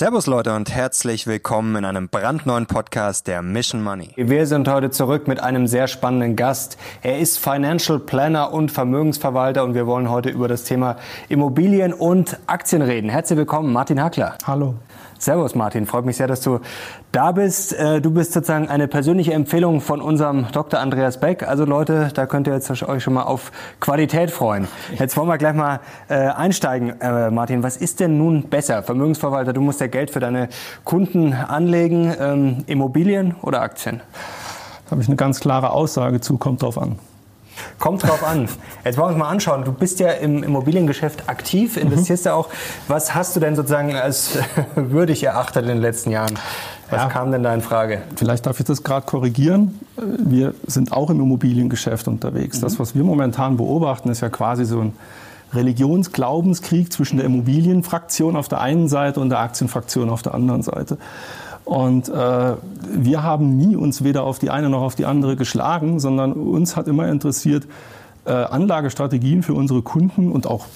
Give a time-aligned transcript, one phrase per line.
[0.00, 4.08] Servus Leute und herzlich willkommen in einem brandneuen Podcast der Mission Money.
[4.16, 6.78] Wir sind heute zurück mit einem sehr spannenden Gast.
[7.02, 10.96] Er ist Financial Planner und Vermögensverwalter und wir wollen heute über das Thema
[11.28, 13.10] Immobilien und Aktien reden.
[13.10, 14.38] Herzlich willkommen, Martin Hackler.
[14.46, 14.74] Hallo.
[15.20, 16.60] Servus Martin, freut mich sehr, dass du
[17.12, 17.74] da bist.
[17.74, 20.80] Äh, du bist sozusagen eine persönliche Empfehlung von unserem Dr.
[20.80, 21.46] Andreas Beck.
[21.46, 24.66] Also Leute, da könnt ihr jetzt euch schon mal auf Qualität freuen.
[24.98, 26.98] Jetzt wollen wir gleich mal äh, einsteigen.
[27.02, 28.82] Äh, Martin, was ist denn nun besser?
[28.82, 30.48] Vermögensverwalter, du musst ja Geld für deine
[30.84, 32.14] Kunden anlegen.
[32.18, 34.00] Ähm, Immobilien oder Aktien?
[34.86, 36.98] Da habe ich eine ganz klare Aussage zu, kommt drauf an.
[37.78, 38.48] Kommt drauf an.
[38.84, 39.64] Jetzt wollen wir uns mal anschauen.
[39.64, 42.28] Du bist ja im Immobiliengeschäft aktiv, investierst mhm.
[42.28, 42.48] ja auch.
[42.88, 44.38] Was hast du denn sozusagen als
[44.74, 46.38] würdig erachtet in den letzten Jahren?
[46.90, 48.02] Was ja, kam denn da in Frage?
[48.16, 49.78] Vielleicht darf ich das gerade korrigieren.
[49.96, 52.58] Wir sind auch im Immobiliengeschäft unterwegs.
[52.58, 52.62] Mhm.
[52.62, 54.92] Das, was wir momentan beobachten, ist ja quasi so ein
[55.52, 60.98] Religionsglaubenskrieg zwischen der Immobilienfraktion auf der einen Seite und der Aktienfraktion auf der anderen Seite.
[61.64, 66.00] Und äh, wir haben nie uns weder auf die eine noch auf die andere geschlagen,
[66.00, 67.66] sondern uns hat immer interessiert,
[68.24, 70.66] äh, Anlagestrategien für unsere Kunden und auch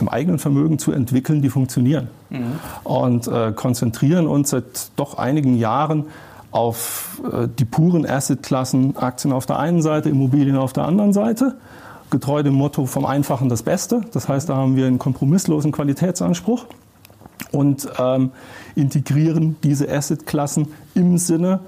[0.00, 2.08] im eigenen Vermögen zu entwickeln, die funktionieren.
[2.30, 2.44] Mhm.
[2.84, 4.64] Und äh, konzentrieren uns seit
[4.96, 6.06] doch einigen Jahren
[6.50, 11.56] auf äh, die puren Assetklassen, Aktien auf der einen Seite, Immobilien auf der anderen Seite,
[12.10, 14.02] getreu dem Motto vom Einfachen das Beste.
[14.12, 16.66] Das heißt, da haben wir einen kompromisslosen Qualitätsanspruch
[17.52, 18.30] und ähm,
[18.74, 21.60] integrieren diese Assetklassen im Sinne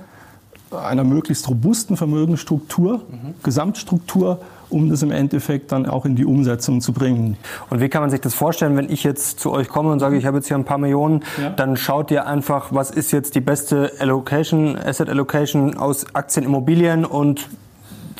[0.70, 3.34] einer möglichst robusten Vermögensstruktur, mhm.
[3.42, 7.38] Gesamtstruktur, um das im Endeffekt dann auch in die Umsetzung zu bringen.
[7.70, 10.18] Und wie kann man sich das vorstellen, wenn ich jetzt zu euch komme und sage,
[10.18, 11.50] ich habe jetzt hier ein paar Millionen, ja.
[11.50, 17.04] dann schaut ihr einfach, was ist jetzt die beste Allocation, Asset Allocation aus Aktien, Immobilien
[17.06, 17.48] und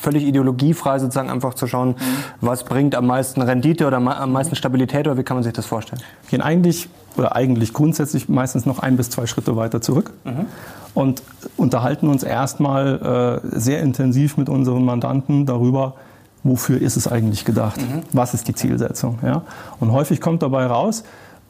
[0.01, 1.95] völlig ideologiefrei sozusagen einfach zu schauen, mhm.
[2.41, 5.65] was bringt am meisten Rendite oder am meisten Stabilität oder wie kann man sich das
[5.65, 6.01] vorstellen?
[6.23, 10.45] Wir gehen eigentlich oder eigentlich grundsätzlich meistens noch ein bis zwei Schritte weiter zurück mhm.
[10.93, 11.21] und
[11.57, 15.95] unterhalten uns erstmal äh, sehr intensiv mit unseren Mandanten darüber,
[16.43, 17.79] wofür ist es eigentlich gedacht?
[17.81, 18.01] Mhm.
[18.13, 19.19] Was ist die Zielsetzung?
[19.23, 19.43] Ja?
[19.79, 21.03] Und häufig kommt dabei raus,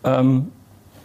[0.04, 0.48] ähm,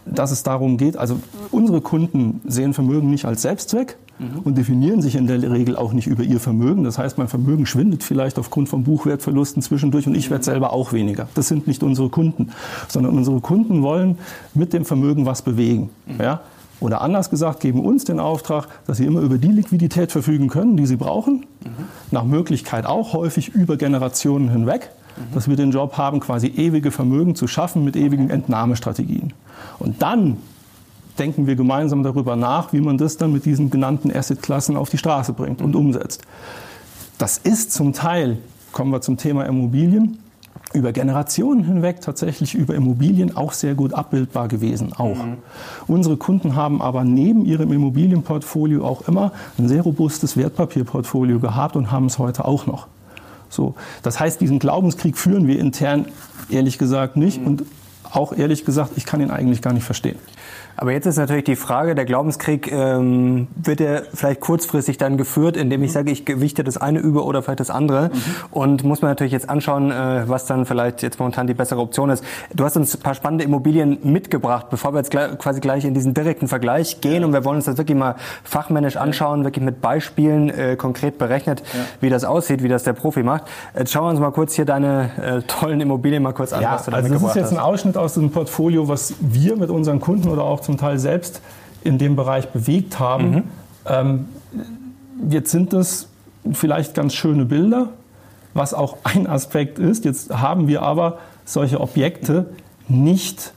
[0.06, 1.18] dass es darum geht, also
[1.50, 4.40] unsere Kunden sehen Vermögen nicht als Selbstzweck, mhm.
[4.44, 6.84] und definieren sich in der Regel auch nicht über ihr Vermögen.
[6.84, 10.92] Das heißt, mein Vermögen schwindet vielleicht aufgrund von Buchwertverlusten zwischendurch und ich werde selber auch
[10.92, 11.28] weniger.
[11.34, 12.50] Das sind nicht unsere Kunden,
[12.88, 14.18] sondern unsere Kunden wollen
[14.54, 15.90] mit dem Vermögen was bewegen.
[16.06, 16.20] Mhm.
[16.20, 16.40] Ja?
[16.80, 20.76] Oder anders gesagt, geben uns den Auftrag, dass sie immer über die Liquidität verfügen können,
[20.76, 21.46] die sie brauchen.
[21.64, 21.70] Mhm.
[22.10, 25.34] Nach Möglichkeit auch häufig über Generationen hinweg, mhm.
[25.34, 29.32] dass wir den Job haben, quasi ewige Vermögen zu schaffen mit ewigen Entnahmestrategien.
[29.78, 30.36] Und dann
[31.18, 34.98] denken wir gemeinsam darüber nach, wie man das dann mit diesen genannten Assetklassen auf die
[34.98, 36.22] Straße bringt und umsetzt.
[37.18, 38.38] Das ist zum Teil,
[38.72, 40.18] kommen wir zum Thema Immobilien,
[40.72, 44.92] über Generationen hinweg tatsächlich über Immobilien auch sehr gut abbildbar gewesen.
[44.92, 45.14] Auch.
[45.14, 45.36] Mhm.
[45.86, 51.92] Unsere Kunden haben aber neben ihrem Immobilienportfolio auch immer ein sehr robustes Wertpapierportfolio gehabt und
[51.92, 52.88] haben es heute auch noch.
[53.48, 56.06] So, das heißt, diesen Glaubenskrieg führen wir intern
[56.50, 57.46] ehrlich gesagt nicht mhm.
[57.46, 57.64] und
[58.10, 60.18] auch ehrlich gesagt, ich kann ihn eigentlich gar nicht verstehen.
[60.76, 65.56] Aber jetzt ist natürlich die Frage, der Glaubenskrieg, ähm, wird er vielleicht kurzfristig dann geführt,
[65.56, 65.94] indem ich mhm.
[65.94, 68.10] sage, ich gewichte das eine über oder vielleicht das andere.
[68.12, 68.20] Mhm.
[68.50, 72.10] Und muss man natürlich jetzt anschauen, äh, was dann vielleicht jetzt momentan die bessere Option
[72.10, 72.24] ist.
[72.54, 75.94] Du hast uns ein paar spannende Immobilien mitgebracht, bevor wir jetzt gleich, quasi gleich in
[75.94, 77.20] diesen direkten Vergleich gehen.
[77.20, 77.26] Ja.
[77.26, 81.62] Und wir wollen uns das wirklich mal fachmännisch anschauen, wirklich mit Beispielen äh, konkret berechnet,
[81.72, 81.80] ja.
[82.00, 83.44] wie das aussieht, wie das der Profi macht.
[83.76, 86.74] Jetzt schauen wir uns mal kurz hier deine äh, tollen Immobilien mal kurz an, ja,
[86.74, 87.36] was du da also mitgebracht hast.
[87.36, 90.63] Das ist jetzt ein Ausschnitt aus dem Portfolio, was wir mit unseren Kunden oder auch
[90.64, 91.40] zum Teil selbst
[91.82, 93.30] in dem Bereich bewegt haben.
[93.30, 93.42] Mhm.
[93.86, 94.28] Ähm,
[95.28, 96.08] jetzt sind das
[96.52, 97.88] vielleicht ganz schöne Bilder,
[98.54, 100.04] was auch ein Aspekt ist.
[100.04, 102.46] Jetzt haben wir aber solche Objekte
[102.88, 103.52] nicht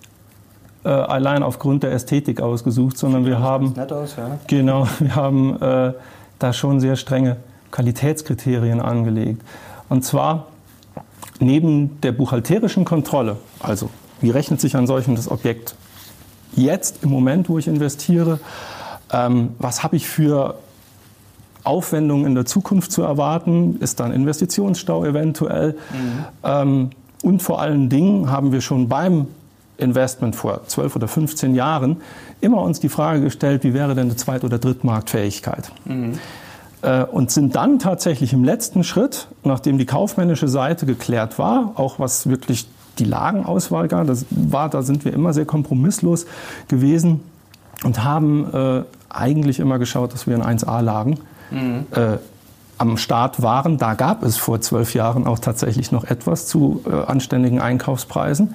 [0.84, 4.40] äh, allein aufgrund der Ästhetik ausgesucht, sondern wir haben, aus, ja.
[4.48, 5.94] genau, wir haben äh,
[6.40, 7.38] da schon sehr strenge
[7.72, 9.42] Qualitätskriterien angelegt.
[9.90, 10.48] Und zwar
[11.40, 13.90] neben der buchhalterischen Kontrolle, also
[14.22, 15.76] wie rechnet sich ein solches Objekt
[16.56, 18.40] jetzt im Moment, wo ich investiere,
[19.12, 20.56] ähm, was habe ich für
[21.64, 23.78] Aufwendungen in der Zukunft zu erwarten?
[23.80, 25.74] Ist da ein Investitionsstau eventuell?
[25.92, 26.26] Mhm.
[26.44, 26.90] Ähm,
[27.24, 29.28] und vor allen Dingen haben wir schon beim
[29.78, 31.98] Investment vor 12 oder 15 Jahren
[32.42, 35.72] immer uns die Frage gestellt, wie wäre denn eine Zweit- oder Drittmarktfähigkeit?
[35.86, 36.20] Mhm.
[36.82, 42.00] Äh, und sind dann tatsächlich im letzten Schritt, nachdem die kaufmännische Seite geklärt war, auch
[42.00, 42.68] was wirklich
[43.00, 44.06] die Lagenauswahl gar.
[44.06, 46.26] Das war, da sind wir immer sehr kompromisslos
[46.68, 47.22] gewesen
[47.84, 51.20] und haben äh, eigentlich immer geschaut, dass wir in 1A-Lagen
[51.52, 51.86] mhm.
[51.92, 52.18] äh,
[52.78, 53.78] am Start waren.
[53.78, 58.54] Da gab es vor zwölf Jahren auch tatsächlich noch etwas zu äh, anständigen Einkaufspreisen.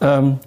[0.00, 0.38] Ähm,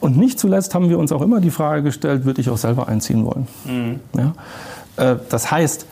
[0.00, 2.88] Und nicht zuletzt haben wir uns auch immer die Frage gestellt, würde ich auch selber
[2.88, 3.46] einziehen wollen?
[3.64, 4.00] Mhm.
[4.16, 4.32] Ja?
[5.12, 5.86] Äh, das heißt,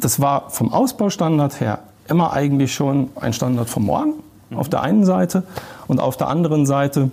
[0.00, 4.14] das war vom Ausbaustandard her immer eigentlich schon ein Standard vom Morgen
[4.50, 4.58] mhm.
[4.58, 5.42] auf der einen Seite
[5.86, 7.10] und auf der anderen Seite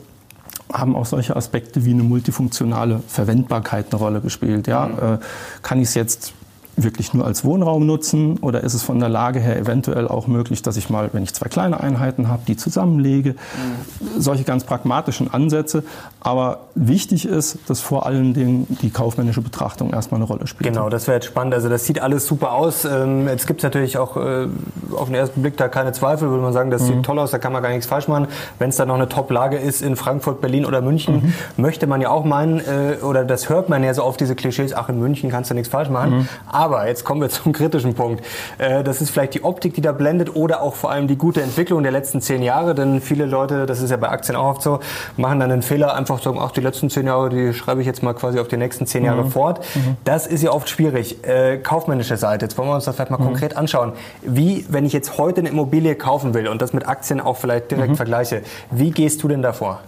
[0.71, 4.67] haben auch solche Aspekte wie eine multifunktionale Verwendbarkeit eine Rolle gespielt.
[4.67, 4.87] Ja?
[4.87, 5.13] Mhm.
[5.15, 5.17] Äh,
[5.61, 6.33] kann ich es jetzt
[6.77, 10.61] wirklich nur als Wohnraum nutzen oder ist es von der Lage her eventuell auch möglich,
[10.61, 13.31] dass ich mal, wenn ich zwei kleine Einheiten habe, die zusammenlege?
[13.31, 14.21] Mhm.
[14.21, 15.83] Solche ganz pragmatischen Ansätze.
[16.21, 20.71] Aber wichtig ist, dass vor allen Dingen die kaufmännische Betrachtung erstmal eine Rolle spielt.
[20.71, 21.53] Genau, das wäre jetzt spannend.
[21.53, 22.85] Also das sieht alles super aus.
[22.85, 24.47] Ähm, jetzt gibt es natürlich auch äh,
[24.95, 26.87] auf den ersten Blick da keine Zweifel, würde man sagen, das mhm.
[26.87, 28.27] sieht toll aus, da kann man gar nichts falsch machen.
[28.59, 31.61] Wenn es da noch eine Top-Lage ist in Frankfurt, Berlin oder München, mhm.
[31.61, 34.73] möchte man ja auch meinen, äh, oder das hört man ja so oft, diese Klischees,
[34.73, 36.17] ach in München kannst du nichts falsch machen.
[36.17, 36.29] Mhm.
[36.67, 38.23] Aber jetzt kommen wir zum kritischen Punkt.
[38.57, 41.41] Äh, das ist vielleicht die Optik, die da blendet oder auch vor allem die gute
[41.41, 42.75] Entwicklung der letzten zehn Jahre.
[42.75, 44.79] Denn viele Leute, das ist ja bei Aktien auch oft so,
[45.15, 48.03] machen dann den Fehler, einfach sagen, ach, die letzten zehn Jahre, die schreibe ich jetzt
[48.03, 49.31] mal quasi auf die nächsten zehn Jahre mhm.
[49.31, 49.65] fort.
[49.75, 49.97] Mhm.
[50.03, 51.23] Das ist ja oft schwierig.
[51.23, 53.25] Äh, kaufmännische Seite, jetzt wollen wir uns das vielleicht mal mhm.
[53.25, 53.93] konkret anschauen.
[54.23, 57.71] Wie, wenn ich jetzt heute eine Immobilie kaufen will und das mit Aktien auch vielleicht
[57.71, 57.95] direkt mhm.
[57.95, 58.41] vergleiche,
[58.71, 59.79] wie gehst du denn davor?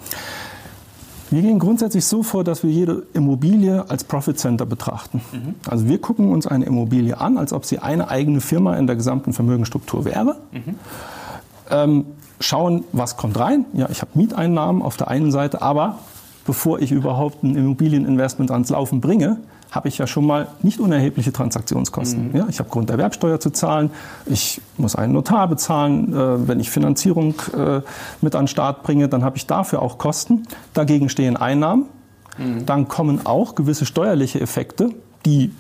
[1.32, 5.22] Wir gehen grundsätzlich so vor, dass wir jede Immobilie als Profit Center betrachten.
[5.32, 5.56] Mhm.
[5.70, 8.96] Also wir gucken uns eine Immobilie an, als ob sie eine eigene Firma in der
[8.96, 10.38] gesamten Vermögensstruktur wäre.
[10.52, 10.76] Mhm.
[11.70, 12.06] Ähm,
[12.40, 13.66] schauen, was kommt rein.
[13.74, 16.00] Ja, ich habe Mieteinnahmen auf der einen Seite, aber
[16.46, 19.38] bevor ich überhaupt ein Immobilieninvestment ans Laufen bringe,
[19.72, 22.30] habe ich ja schon mal nicht unerhebliche Transaktionskosten.
[22.30, 22.36] Mhm.
[22.36, 23.92] Ja, ich habe Grunderwerbsteuer zu zahlen,
[24.26, 27.82] ich muss einen Notar bezahlen, äh, wenn ich Finanzierung äh,
[28.22, 30.48] mit an den Start bringe, dann habe ich dafür auch Kosten.
[30.74, 31.86] Dagegen stehen Einnahmen.
[32.38, 32.66] Mhm.
[32.66, 34.90] Dann kommen auch gewisse steuerliche Effekte,
[35.26, 35.52] die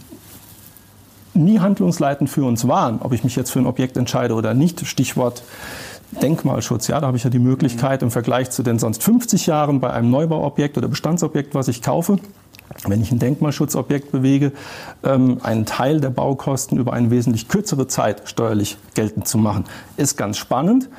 [1.35, 4.85] nie handlungsleitend für uns waren, ob ich mich jetzt für ein Objekt entscheide oder nicht.
[4.85, 5.43] Stichwort
[6.21, 6.87] Denkmalschutz.
[6.87, 9.91] Ja, da habe ich ja die Möglichkeit im Vergleich zu den sonst 50 Jahren bei
[9.93, 12.17] einem Neubauobjekt oder Bestandsobjekt, was ich kaufe,
[12.87, 14.51] wenn ich ein Denkmalschutzobjekt bewege,
[15.03, 19.65] ähm, einen Teil der Baukosten über eine wesentlich kürzere Zeit steuerlich geltend zu machen.
[19.97, 20.89] Ist ganz spannend,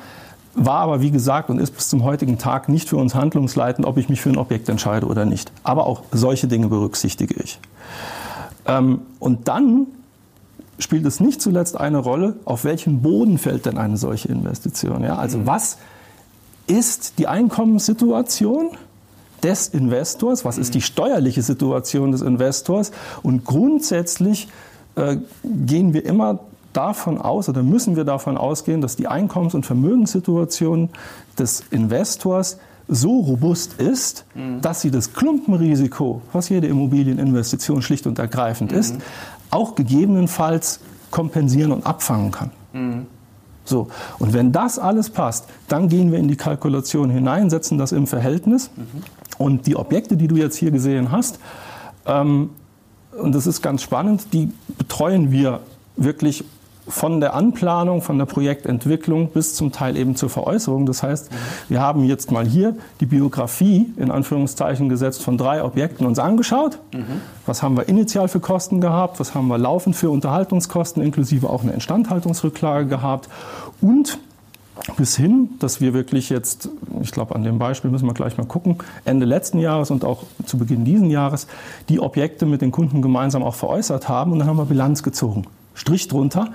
[0.53, 3.97] war aber wie gesagt und ist bis zum heutigen Tag nicht für uns handlungsleitend, ob
[3.97, 5.51] ich mich für ein Objekt entscheide oder nicht.
[5.63, 7.59] Aber auch solche Dinge berücksichtige ich.
[8.65, 9.87] Ähm, und dann
[10.77, 15.03] spielt es nicht zuletzt eine Rolle, auf welchen Boden fällt denn eine solche Investition.
[15.03, 15.15] Ja?
[15.15, 15.47] Also mhm.
[15.47, 15.77] was
[16.67, 18.71] ist die Einkommenssituation?
[19.43, 22.91] Des Investors, was ist die steuerliche Situation des Investors
[23.23, 24.47] und grundsätzlich
[24.95, 26.39] äh, gehen wir immer
[26.73, 30.89] davon aus oder müssen wir davon ausgehen, dass die Einkommens- und Vermögenssituation
[31.37, 32.57] des Investors
[32.87, 34.61] so robust ist, mhm.
[34.61, 38.77] dass sie das Klumpenrisiko, was jede Immobilieninvestition schlicht und ergreifend mhm.
[38.77, 38.95] ist,
[39.49, 40.79] auch gegebenenfalls
[41.09, 42.51] kompensieren und abfangen kann.
[42.73, 43.05] Mhm.
[43.63, 43.87] So,
[44.19, 48.07] und wenn das alles passt, dann gehen wir in die Kalkulation hinein, setzen das im
[48.07, 48.71] Verhältnis.
[48.75, 49.03] Mhm.
[49.41, 51.39] Und die Objekte, die du jetzt hier gesehen hast,
[52.05, 52.51] ähm,
[53.11, 55.61] und das ist ganz spannend, die betreuen wir
[55.97, 56.45] wirklich
[56.87, 60.85] von der Anplanung, von der Projektentwicklung bis zum Teil eben zur Veräußerung.
[60.85, 61.29] Das heißt,
[61.69, 66.79] wir haben jetzt mal hier die Biografie in Anführungszeichen gesetzt von drei Objekten uns angeschaut.
[66.93, 67.21] Mhm.
[67.45, 69.19] Was haben wir initial für Kosten gehabt?
[69.19, 73.29] Was haben wir laufend für Unterhaltungskosten inklusive auch eine Instandhaltungsrücklage gehabt?
[73.79, 74.19] Und
[74.97, 76.69] bis hin, dass wir wirklich jetzt,
[77.01, 80.23] ich glaube, an dem Beispiel müssen wir gleich mal gucken, Ende letzten Jahres und auch
[80.45, 81.47] zu Beginn diesen Jahres
[81.89, 85.45] die Objekte mit den Kunden gemeinsam auch veräußert haben und dann haben wir Bilanz gezogen.
[85.73, 86.49] Strich drunter.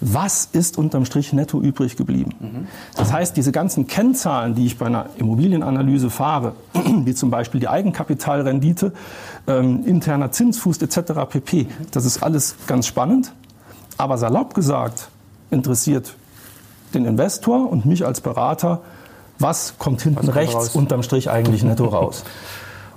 [0.00, 2.32] Was ist unterm Strich netto übrig geblieben?
[2.38, 2.66] Mhm.
[2.96, 6.52] Das heißt, diese ganzen Kennzahlen, die ich bei einer Immobilienanalyse fahre,
[7.04, 8.92] wie zum Beispiel die Eigenkapitalrendite,
[9.48, 11.12] ähm, interner Zinsfuß etc.
[11.28, 13.32] pp., das ist alles ganz spannend.
[13.96, 15.08] Aber salopp gesagt,
[15.50, 16.14] interessiert
[16.94, 18.80] den Investor und mich als Berater,
[19.38, 20.74] was kommt hinten was rechts raus?
[20.74, 22.24] unterm Strich eigentlich netto raus.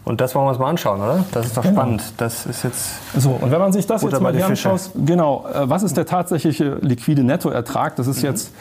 [0.04, 1.24] Und das wollen wir uns mal anschauen, oder?
[1.32, 1.76] Das ist doch genau.
[1.76, 2.02] spannend.
[2.18, 2.90] Das ist jetzt.
[3.16, 6.08] So, und wenn man sich das jetzt mal hier anschaut, genau, äh, was ist der
[6.08, 7.96] tatsächliche liquide Nettoertrag?
[7.98, 8.30] Das ist mhm.
[8.30, 8.52] jetzt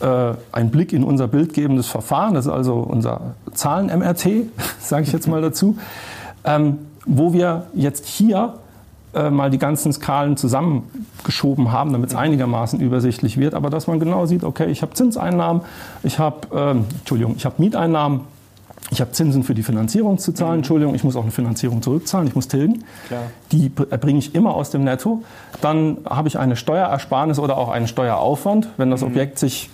[0.00, 2.32] äh, ein Blick in unser bildgebendes Verfahren.
[2.32, 4.26] Das ist also unser Zahlen-MRT,
[4.80, 5.76] sage ich jetzt mal dazu,
[6.44, 8.54] ähm, wo wir jetzt hier
[9.12, 12.20] äh, mal die ganzen Skalen zusammengeschoben haben, damit es mhm.
[12.20, 13.54] einigermaßen übersichtlich wird.
[13.54, 15.62] Aber dass man genau sieht, okay, ich habe Zinseinnahmen,
[16.04, 18.20] ich habe, ähm, Entschuldigung, ich habe Mieteinnahmen,
[18.92, 20.58] ich habe Zinsen für die Finanzierung zu zahlen, mhm.
[20.58, 22.84] Entschuldigung, ich muss auch eine Finanzierung zurückzahlen, ich muss tilgen.
[23.08, 23.22] Klar.
[23.50, 25.22] Die erbringe ich immer aus dem Netto.
[25.60, 28.68] Dann habe ich eine Steuerersparnis oder auch einen Steueraufwand.
[28.76, 29.08] Wenn das mhm.
[29.08, 29.70] Objekt sich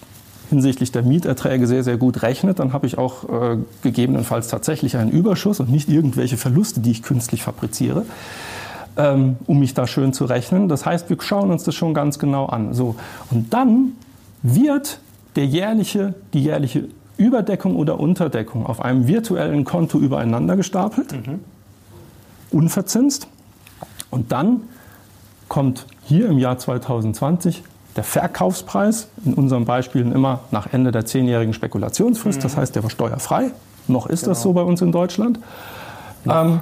[0.48, 5.10] hinsichtlich der Mieterträge sehr, sehr gut rechnet, dann habe ich auch äh, gegebenenfalls tatsächlich einen
[5.10, 8.04] Überschuss und nicht irgendwelche Verluste, die ich künstlich fabriziere
[8.96, 10.68] ähm, um mich da schön zu rechnen.
[10.68, 12.74] Das heißt, wir schauen uns das schon ganz genau an.
[12.74, 12.96] So.
[13.30, 13.92] Und dann
[14.42, 15.00] wird
[15.36, 21.40] der jährliche, die jährliche Überdeckung oder Unterdeckung auf einem virtuellen Konto übereinander gestapelt, mhm.
[22.50, 23.28] unverzinst.
[24.10, 24.62] Und dann
[25.48, 27.62] kommt hier im Jahr 2020
[27.96, 32.42] der Verkaufspreis, in unseren Beispielen immer nach Ende der zehnjährigen Spekulationsfrist, mhm.
[32.42, 33.52] das heißt, der war steuerfrei.
[33.88, 34.32] Noch ist genau.
[34.32, 35.38] das so bei uns in Deutschland.
[36.28, 36.61] Ähm,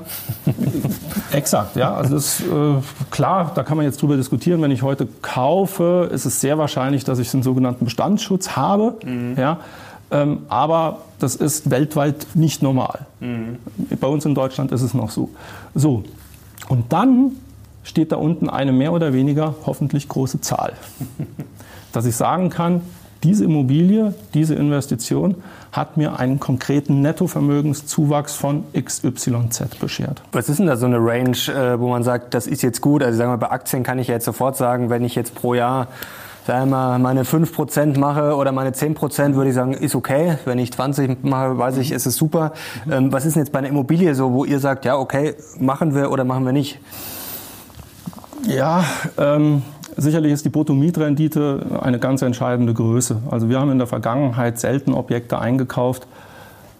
[1.33, 1.94] exakt, ja.
[1.94, 2.75] Also das ist äh,
[3.11, 4.61] klar, da kann man jetzt drüber diskutieren.
[4.62, 8.97] Wenn ich heute kaufe, ist es sehr wahrscheinlich, dass ich einen sogenannten Bestandsschutz habe.
[9.04, 9.37] Mhm.
[9.38, 9.59] Ja.
[10.11, 13.06] Ähm, aber das ist weltweit nicht normal.
[13.21, 13.59] Mhm.
[14.00, 15.30] Bei uns in Deutschland ist es noch so.
[15.75, 16.04] So.
[16.68, 17.33] Und dann
[17.83, 20.73] steht da unten eine mehr oder weniger hoffentlich große Zahl.
[21.92, 22.83] Dass ich sagen kann,
[23.24, 25.36] diese Immobilie, diese Investition
[25.72, 30.22] hat mir einen konkreten Nettovermögenszuwachs von XYZ beschert.
[30.32, 33.02] Was ist denn da so eine Range, äh, wo man sagt, das ist jetzt gut?
[33.02, 35.54] Also sagen wir, bei Aktien kann ich ja jetzt sofort sagen, wenn ich jetzt pro
[35.54, 35.88] Jahr
[36.46, 40.36] sagen wir mal, meine 5% mache oder meine 10%, würde ich sagen, ist okay.
[40.44, 42.52] Wenn ich 20 mache, weiß ich, ist es super.
[42.90, 45.94] Ähm, was ist denn jetzt bei einer Immobilie so, wo ihr sagt, ja, okay, machen
[45.94, 46.78] wir oder machen wir nicht?
[48.46, 48.84] Ja,
[49.16, 49.62] ähm,
[49.96, 53.18] sicherlich ist die Bruttomietrendite eine ganz entscheidende Größe.
[53.30, 56.06] Also wir haben in der Vergangenheit selten Objekte eingekauft,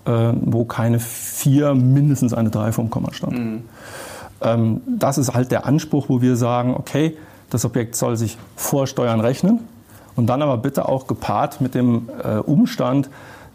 [0.07, 3.39] äh, wo keine vier, mindestens eine drei vom Komma stand.
[3.39, 3.63] Mhm.
[4.41, 7.17] Ähm, das ist halt der Anspruch, wo wir sagen, okay,
[7.51, 9.61] das Objekt soll sich vor Steuern rechnen
[10.17, 13.11] und dann aber bitte auch gepaart mit dem äh, Umstand,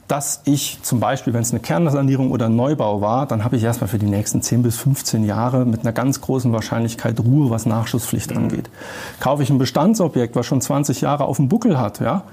[0.10, 3.64] dass ich zum Beispiel, wenn es eine Kernsanierung oder ein Neubau war, dann habe ich
[3.64, 7.68] erstmal für die nächsten 10 bis 15 Jahre mit einer ganz großen Wahrscheinlichkeit Ruhe, was
[7.68, 8.38] Nachschusspflicht mhm.
[8.38, 8.72] angeht.
[9.20, 12.24] Kaufe ich ein Bestandsobjekt, was schon 20 Jahre auf dem Buckel hat, ja,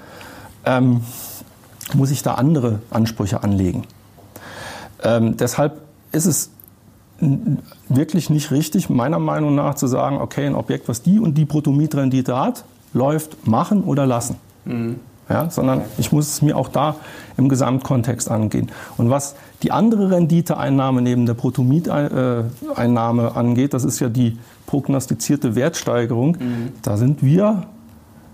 [0.64, 1.02] ähm,
[1.92, 3.83] muss ich da andere Ansprüche anlegen.
[5.02, 6.50] Ähm, deshalb ist es
[7.90, 11.45] wirklich nicht richtig, meiner Meinung nach, zu sagen, okay, ein Objekt, was die und die
[11.45, 12.64] Bruttomietrendite hat,
[12.95, 14.37] läuft, machen oder lassen.
[14.64, 16.97] Mhm ja, sondern ich muss es mir auch da
[17.37, 18.71] im Gesamtkontext angehen.
[18.97, 26.37] Und was die andere Renditeeinnahme neben der Bruttomieteinnahme angeht, das ist ja die prognostizierte Wertsteigerung,
[26.38, 26.73] mhm.
[26.83, 27.64] da sind wir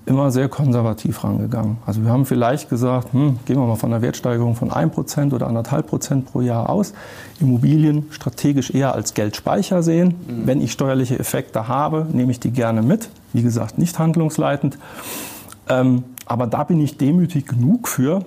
[0.05, 1.77] immer sehr konservativ rangegangen.
[1.87, 5.49] Also wir haben vielleicht gesagt, hm, gehen wir mal von einer Wertsteigerung von 1% oder
[5.49, 6.93] 1,5% pro Jahr aus.
[7.41, 10.15] Immobilien strategisch eher als Geldspeicher sehen.
[10.27, 10.47] Mhm.
[10.47, 13.11] Wenn ich steuerliche Effekte habe, nehme ich die gerne mit.
[13.33, 14.77] Wie gesagt, nicht handlungsleitend.
[15.69, 18.25] Ähm, aber da bin ich demütig genug für,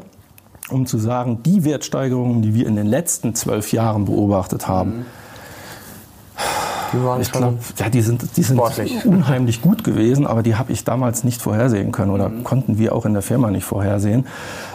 [0.69, 5.05] um zu sagen, die Wertsteigerungen, die wir in den letzten zwölf Jahren beobachtet haben, mhm.
[6.93, 8.59] Die waren ich glaube, ja, die sind, die sind
[9.05, 12.43] unheimlich gut gewesen, aber die habe ich damals nicht vorhersehen können oder mhm.
[12.43, 14.25] konnten wir auch in der Firma nicht vorhersehen.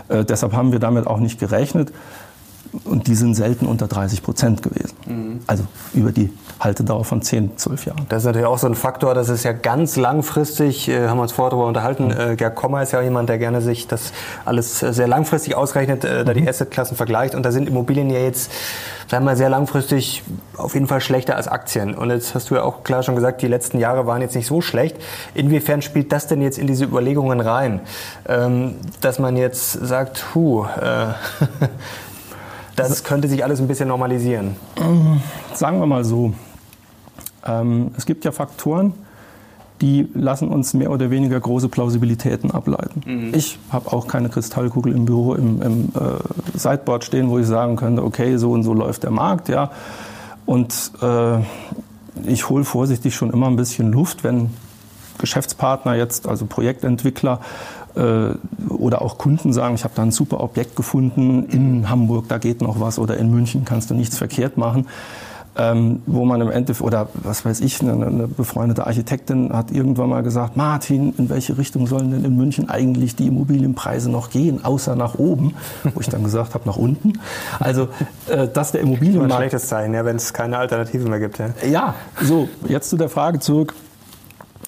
[0.09, 1.93] Äh, deshalb haben wir damit auch nicht gerechnet.
[2.85, 4.95] Und die sind selten unter 30 Prozent gewesen.
[5.07, 5.41] Mhm.
[5.47, 8.07] Also über die Haltedauer von 10, 12 Jahren.
[8.09, 11.23] Das ist natürlich auch so ein Faktor, das ist ja ganz langfristig, äh, haben wir
[11.23, 12.07] uns vorher darüber unterhalten.
[12.07, 12.33] Mhm.
[12.33, 14.13] Äh, Gerd Kommer ist ja jemand, der gerne sich das
[14.45, 16.49] alles sehr langfristig ausrechnet, äh, da die mhm.
[16.49, 17.35] Assetklassen vergleicht.
[17.35, 18.53] Und da sind Immobilien ja jetzt,
[19.09, 20.23] sagen wir mal, sehr langfristig
[20.57, 21.95] auf jeden Fall schlechter als Aktien.
[21.95, 24.47] Und jetzt hast du ja auch klar schon gesagt, die letzten Jahre waren jetzt nicht
[24.47, 24.97] so schlecht.
[25.35, 27.81] Inwiefern spielt das denn jetzt in diese Überlegungen rein?
[28.29, 31.07] Ähm, dass man jetzt sagt, hu, äh,
[32.89, 34.57] das könnte sich alles ein bisschen normalisieren.
[35.55, 36.35] Sagen wir mal so.
[37.47, 38.93] Ähm, es gibt ja Faktoren,
[39.81, 43.01] die lassen uns mehr oder weniger große Plausibilitäten ableiten.
[43.07, 43.35] Mhm.
[43.35, 47.77] Ich habe auch keine Kristallkugel im Büro im, im äh, Sideboard stehen, wo ich sagen
[47.77, 49.71] könnte, okay, so und so läuft der Markt, ja.
[50.45, 51.39] Und äh,
[52.27, 54.51] ich hole vorsichtig schon immer ein bisschen Luft, wenn
[55.19, 57.41] Geschäftspartner jetzt, also Projektentwickler,
[57.95, 62.63] oder auch Kunden sagen, ich habe da ein super Objekt gefunden in Hamburg, da geht
[62.63, 64.87] noch was oder in München kannst du nichts verkehrt machen.
[65.57, 70.09] Ähm, wo man im Endeffekt, oder was weiß ich, eine, eine, befreundete Architektin hat irgendwann
[70.09, 74.65] mal gesagt, Martin, in welche Richtung sollen denn in München eigentlich die Immobilienpreise noch gehen,
[74.65, 75.55] außer nach oben?
[75.83, 77.15] Wo ich dann gesagt habe, nach unten.
[77.59, 77.89] Also,
[78.29, 79.33] äh, dass der Immobilienmarkt...
[79.33, 81.39] Ein schlechtes Zeichen, ja, wenn es keine Alternative mehr gibt.
[81.41, 81.49] Ja.
[81.69, 83.75] ja, so, jetzt zu der Frage zurück,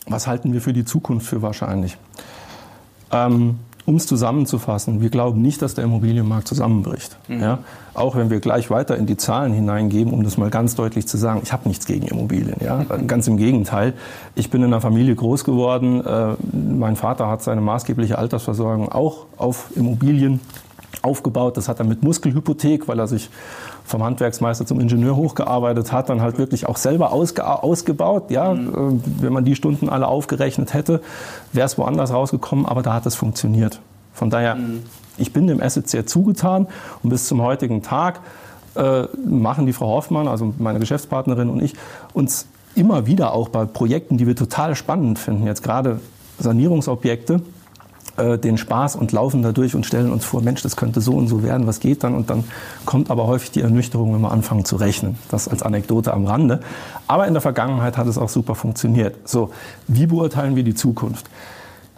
[0.09, 1.97] was halten wir für die Zukunft für wahrscheinlich?
[3.13, 7.17] Ähm, um es zusammenzufassen, wir glauben nicht, dass der Immobilienmarkt zusammenbricht.
[7.29, 7.41] Mhm.
[7.41, 7.59] Ja?
[7.95, 11.17] Auch wenn wir gleich weiter in die Zahlen hineingeben, um das mal ganz deutlich zu
[11.17, 12.57] sagen, ich habe nichts gegen Immobilien.
[12.65, 12.85] Ja?
[13.07, 13.95] Ganz im Gegenteil.
[14.35, 16.05] Ich bin in einer Familie groß geworden.
[16.07, 20.41] Äh, mein Vater hat seine maßgebliche Altersversorgung auch auf Immobilien
[21.03, 21.57] aufgebaut.
[21.57, 23.31] Das hat er mit Muskelhypothek, weil er sich
[23.85, 28.31] vom Handwerksmeister zum Ingenieur hochgearbeitet hat, dann halt wirklich auch selber ausge ausgebaut.
[28.31, 29.01] Ja, mhm.
[29.19, 31.01] Äh, wenn man die Stunden alle aufgerechnet hätte,
[31.53, 33.81] wäre es woanders rausgekommen, aber da hat es funktioniert.
[34.13, 34.83] Von daher, mhm.
[35.17, 36.67] ich bin dem Asset sehr zugetan
[37.03, 38.21] und bis zum heutigen Tag
[38.75, 41.75] äh, machen die Frau Hoffmann, also meine Geschäftspartnerin und ich,
[42.15, 46.01] uns immer wieder auch bei Projekten, die wir total spannend finden, jetzt gerade
[46.39, 47.43] Sanierungsobjekte,
[48.17, 51.13] äh, den Spaß und laufen da durch und stellen uns vor, Mensch, das könnte so
[51.13, 52.15] und so werden, was geht dann?
[52.15, 52.45] Und dann
[52.85, 55.17] kommt aber häufig die Ernüchterung, wenn wir anfangen zu rechnen.
[55.31, 56.61] Das als Anekdote am Rande.
[57.07, 59.29] Aber in der Vergangenheit hat es auch super funktioniert.
[59.29, 59.51] So,
[59.89, 61.31] wie beurteilen wir die Zukunft?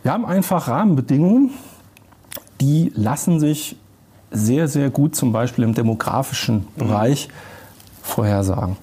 [0.03, 1.51] Wir haben einfach Rahmenbedingungen,
[2.61, 3.77] die lassen sich
[4.31, 7.29] sehr, sehr gut zum Beispiel im demografischen Bereich
[8.03, 8.77] vorhersagen.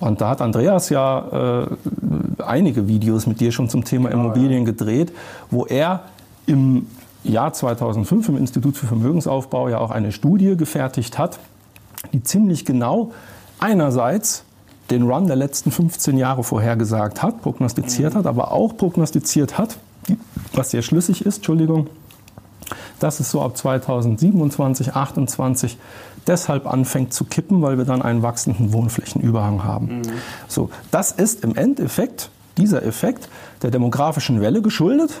[0.00, 5.12] Und da hat Andreas ja äh, einige Videos mit dir schon zum Thema Immobilien gedreht,
[5.50, 6.02] wo er
[6.46, 6.86] im
[7.24, 11.38] Jahr 2005 im Institut für Vermögensaufbau ja auch eine Studie gefertigt hat,
[12.12, 13.12] die ziemlich genau
[13.58, 14.44] einerseits
[14.90, 19.78] den Run der letzten 15 Jahre vorhergesagt hat, prognostiziert hat, aber auch prognostiziert hat,
[20.52, 21.88] was sehr schlüssig ist, Entschuldigung,
[23.00, 25.78] dass es so ab 2027, 2028
[26.26, 29.98] deshalb anfängt zu kippen, weil wir dann einen wachsenden Wohnflächenüberhang haben.
[29.98, 30.02] Mhm.
[30.48, 33.28] So, das ist im Endeffekt dieser Effekt
[33.62, 35.20] der demografischen Welle geschuldet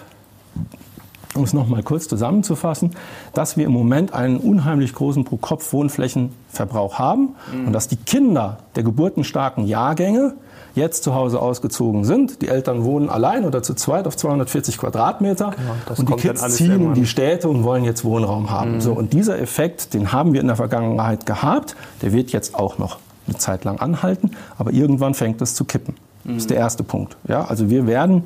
[1.34, 2.92] um es nochmal kurz zusammenzufassen,
[3.34, 7.66] dass wir im Moment einen unheimlich großen Pro-Kopf-Wohnflächenverbrauch haben mhm.
[7.68, 10.34] und dass die Kinder der geburtenstarken Jahrgänge
[10.76, 12.42] jetzt zu Hause ausgezogen sind.
[12.42, 16.80] Die Eltern wohnen allein oder zu zweit auf 240 Quadratmeter genau, und die Kids ziehen
[16.82, 18.74] in die Städte und wollen jetzt Wohnraum haben.
[18.74, 18.80] Mhm.
[18.80, 22.78] So, und dieser Effekt, den haben wir in der Vergangenheit gehabt, der wird jetzt auch
[22.78, 25.94] noch eine Zeit lang anhalten, aber irgendwann fängt es zu kippen.
[26.24, 26.34] Mhm.
[26.34, 27.16] Das ist der erste Punkt.
[27.26, 28.24] Ja, also wir werden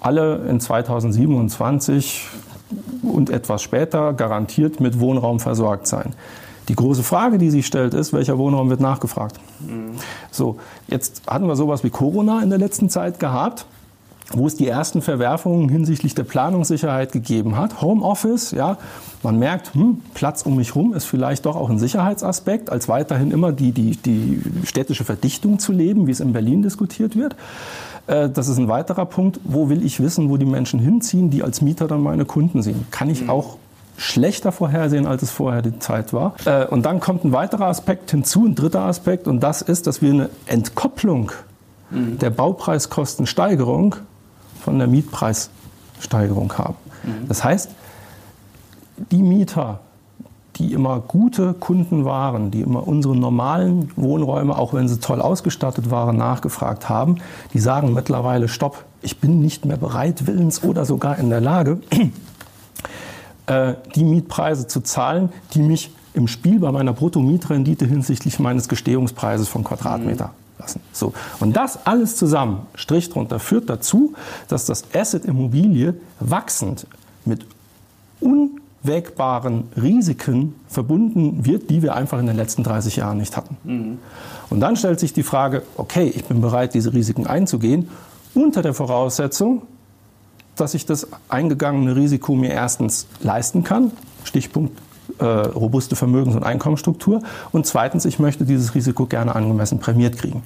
[0.00, 2.26] alle in 2027
[3.02, 6.14] und etwas später garantiert mit Wohnraum versorgt sein.
[6.68, 9.40] Die große Frage, die sich stellt, ist, welcher Wohnraum wird nachgefragt?
[9.60, 9.92] Mhm.
[10.30, 13.64] So, jetzt hatten wir sowas wie Corona in der letzten Zeit gehabt
[14.32, 17.80] wo es die ersten Verwerfungen hinsichtlich der Planungssicherheit gegeben hat.
[17.80, 18.76] Homeoffice, ja,
[19.22, 23.30] man merkt, hm, Platz um mich herum ist vielleicht doch auch ein Sicherheitsaspekt, als weiterhin
[23.30, 27.36] immer die, die, die städtische Verdichtung zu leben, wie es in Berlin diskutiert wird.
[28.08, 29.38] Äh, das ist ein weiterer Punkt.
[29.44, 32.90] Wo will ich wissen, wo die Menschen hinziehen, die als Mieter dann meine Kunden sind?
[32.90, 33.30] Kann ich mhm.
[33.30, 33.58] auch
[33.98, 36.34] schlechter vorhersehen, als es vorher die Zeit war.
[36.44, 40.00] Äh, und dann kommt ein weiterer Aspekt hinzu, ein dritter Aspekt, und das ist, dass
[40.00, 41.32] wir eine Entkopplung
[41.90, 42.18] mhm.
[42.18, 43.96] der Baupreiskostensteigerung
[44.62, 46.76] von der Mietpreissteigerung haben.
[47.02, 47.28] Mhm.
[47.28, 47.70] Das heißt,
[49.10, 49.80] die Mieter,
[50.58, 55.90] die immer gute Kunden waren, die immer unsere normalen Wohnräume, auch wenn sie toll ausgestattet
[55.90, 57.16] waren, nachgefragt haben,
[57.52, 61.78] die sagen mittlerweile, stopp, ich bin nicht mehr bereit, willens oder sogar in der Lage,
[63.46, 69.48] äh, die Mietpreise zu zahlen, die mich im Spiel bei meiner Bruttomietrendite hinsichtlich meines Gestehungspreises
[69.48, 70.60] von Quadratmeter mhm.
[70.60, 70.80] lassen.
[70.92, 71.12] So.
[71.38, 74.14] Und das alles zusammen, Strich drunter, führt dazu,
[74.48, 76.86] dass das Asset Immobilie wachsend
[77.24, 77.46] mit
[78.20, 83.56] un abwägbaren Risiken verbunden wird, die wir einfach in den letzten 30 Jahren nicht hatten.
[83.64, 83.98] Mhm.
[84.50, 87.88] Und dann stellt sich die Frage, okay, ich bin bereit, diese Risiken einzugehen,
[88.34, 89.62] unter der Voraussetzung,
[90.56, 93.92] dass ich das eingegangene Risiko mir erstens leisten kann,
[94.24, 94.78] Stichpunkt
[95.18, 100.42] äh, robuste Vermögens- und Einkommensstruktur, und zweitens, ich möchte dieses Risiko gerne angemessen prämiert kriegen.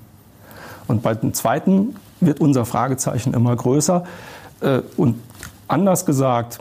[0.88, 4.04] Und bei dem zweiten wird unser Fragezeichen immer größer.
[4.60, 5.16] Äh, und
[5.68, 6.60] anders gesagt,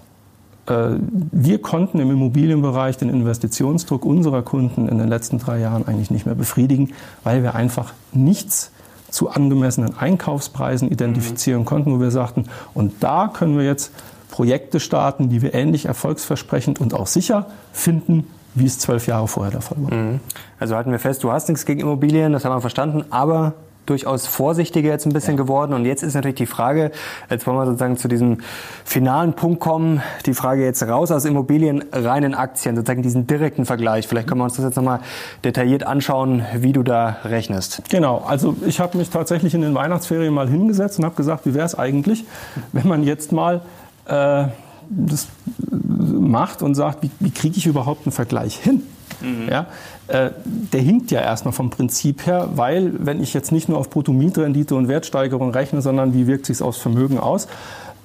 [0.67, 6.25] wir konnten im Immobilienbereich den Investitionsdruck unserer Kunden in den letzten drei Jahren eigentlich nicht
[6.25, 6.93] mehr befriedigen,
[7.23, 8.71] weil wir einfach nichts
[9.09, 13.91] zu angemessenen Einkaufspreisen identifizieren konnten, wo wir sagten, und da können wir jetzt
[14.29, 19.51] Projekte starten, die wir ähnlich erfolgsversprechend und auch sicher finden, wie es zwölf Jahre vorher
[19.51, 19.93] der Fall war.
[19.93, 20.19] Mhm.
[20.59, 23.53] Also halten wir fest, du hast nichts gegen Immobilien, das haben wir verstanden, aber
[23.85, 25.43] durchaus vorsichtiger jetzt ein bisschen ja.
[25.43, 25.73] geworden.
[25.73, 26.91] Und jetzt ist natürlich die Frage,
[27.29, 28.37] jetzt wollen wir sozusagen zu diesem
[28.85, 33.65] finalen Punkt kommen, die Frage jetzt raus aus Immobilien, rein in Aktien, sozusagen diesen direkten
[33.65, 34.07] Vergleich.
[34.07, 34.99] Vielleicht können wir uns das jetzt nochmal
[35.43, 37.83] detailliert anschauen, wie du da rechnest.
[37.89, 41.53] Genau, also ich habe mich tatsächlich in den Weihnachtsferien mal hingesetzt und habe gesagt, wie
[41.53, 42.25] wäre es eigentlich,
[42.71, 43.61] wenn man jetzt mal
[44.05, 44.45] äh,
[44.89, 45.27] das
[45.69, 48.83] macht und sagt, wie, wie kriege ich überhaupt einen Vergleich hin?
[49.19, 49.49] Mhm.
[49.49, 49.67] Ja,
[50.07, 53.89] äh, der hinkt ja erstmal vom Prinzip her, weil wenn ich jetzt nicht nur auf
[53.89, 57.47] Bruttomietrendite und Wertsteigerung rechne, sondern wie wirkt sich aufs Vermögen aus,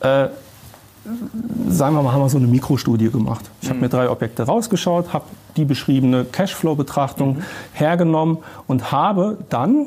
[0.01, 0.29] äh,
[1.69, 3.49] sagen wir mal, haben wir so eine Mikrostudie gemacht.
[3.63, 3.83] Ich habe mhm.
[3.83, 5.25] mir drei Objekte rausgeschaut, habe
[5.57, 7.43] die beschriebene Cashflow-Betrachtung mhm.
[7.73, 9.87] hergenommen und habe dann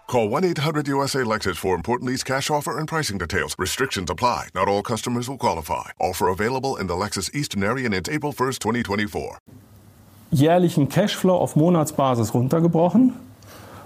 [0.11, 3.55] Call 1 800 USA Lexus for important lease cash offer and pricing details.
[3.57, 4.49] Restrictions apply.
[4.53, 5.91] Not all customers will qualify.
[5.99, 9.37] Offer available in the Lexus Eastern area and April 1st, 2024.
[10.31, 13.13] Jährlichen Cashflow auf Monatsbasis runtergebrochen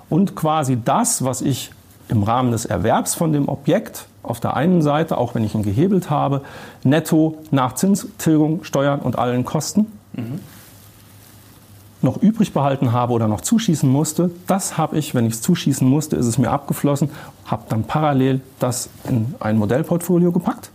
[0.10, 1.70] und quasi das, was ich
[2.10, 5.62] im Rahmen des Erwerbs von dem Objekt auf der einen Seite, auch wenn ich ihn
[5.62, 6.42] gehebelt habe,
[6.84, 10.40] netto nach Zinstilgung, Steuern und allen Kosten mhm.
[12.06, 15.88] Noch übrig behalten habe oder noch zuschießen musste, das habe ich, wenn ich es zuschießen
[15.88, 17.10] musste, ist es mir abgeflossen,
[17.46, 20.72] habe dann parallel das in ein Modellportfolio gepackt,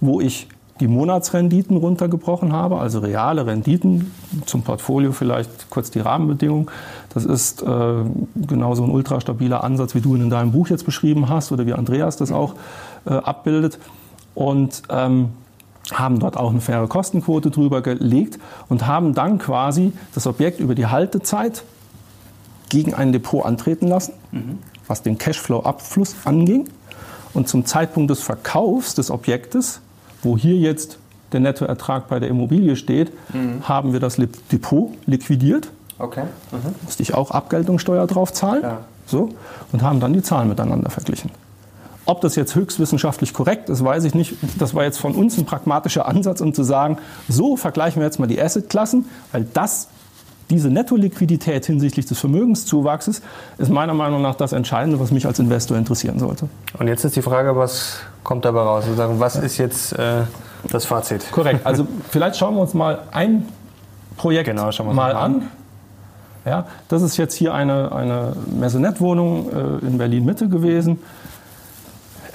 [0.00, 0.48] wo ich
[0.80, 4.12] die Monatsrenditen runtergebrochen habe, also reale Renditen
[4.44, 6.66] zum Portfolio vielleicht kurz die Rahmenbedingungen.
[7.14, 7.66] Das ist äh,
[8.34, 11.72] genauso ein ultrastabiler Ansatz, wie du ihn in deinem Buch jetzt beschrieben hast oder wie
[11.72, 12.54] Andreas das auch
[13.06, 13.78] äh, abbildet.
[14.34, 15.30] Und ähm,
[15.92, 20.74] haben dort auch eine faire Kostenquote drüber gelegt und haben dann quasi das Objekt über
[20.74, 21.62] die Haltezeit
[22.68, 24.58] gegen ein Depot antreten lassen, mhm.
[24.86, 26.68] was den Cashflow-Abfluss anging.
[27.34, 29.80] Und zum Zeitpunkt des Verkaufs des Objektes
[30.26, 30.98] wo hier jetzt
[31.32, 33.66] der Nettoertrag bei der Immobilie steht, mhm.
[33.66, 34.16] haben wir das
[34.52, 35.70] Depot liquidiert.
[35.98, 36.24] Okay.
[36.52, 36.74] Mhm.
[36.82, 38.62] Musste ich auch Abgeltungssteuer drauf zahlen.
[38.62, 38.78] Ja.
[39.06, 39.30] So,
[39.72, 41.30] und haben dann die Zahlen miteinander verglichen.
[42.06, 44.34] Ob das jetzt höchstwissenschaftlich korrekt ist, weiß ich nicht.
[44.58, 48.20] Das war jetzt von uns ein pragmatischer Ansatz, um zu sagen, so vergleichen wir jetzt
[48.20, 49.88] mal die Assetklassen, weil das,
[50.48, 53.22] diese Nettoliquidität hinsichtlich des Vermögenszuwachses
[53.58, 56.48] ist meiner Meinung nach das Entscheidende, was mich als Investor interessieren sollte.
[56.78, 58.84] Und jetzt ist die Frage, was kommt dabei raus?
[58.96, 60.22] Was ist jetzt äh,
[60.70, 61.28] das Fazit?
[61.32, 61.66] Korrekt.
[61.66, 63.48] Also vielleicht schauen wir uns mal ein
[64.16, 65.34] Projekt genau, mal an.
[65.34, 65.42] an.
[66.44, 69.50] Ja, das ist jetzt hier eine, eine Maisonette-Wohnung
[69.82, 71.00] äh, in Berlin-Mitte gewesen.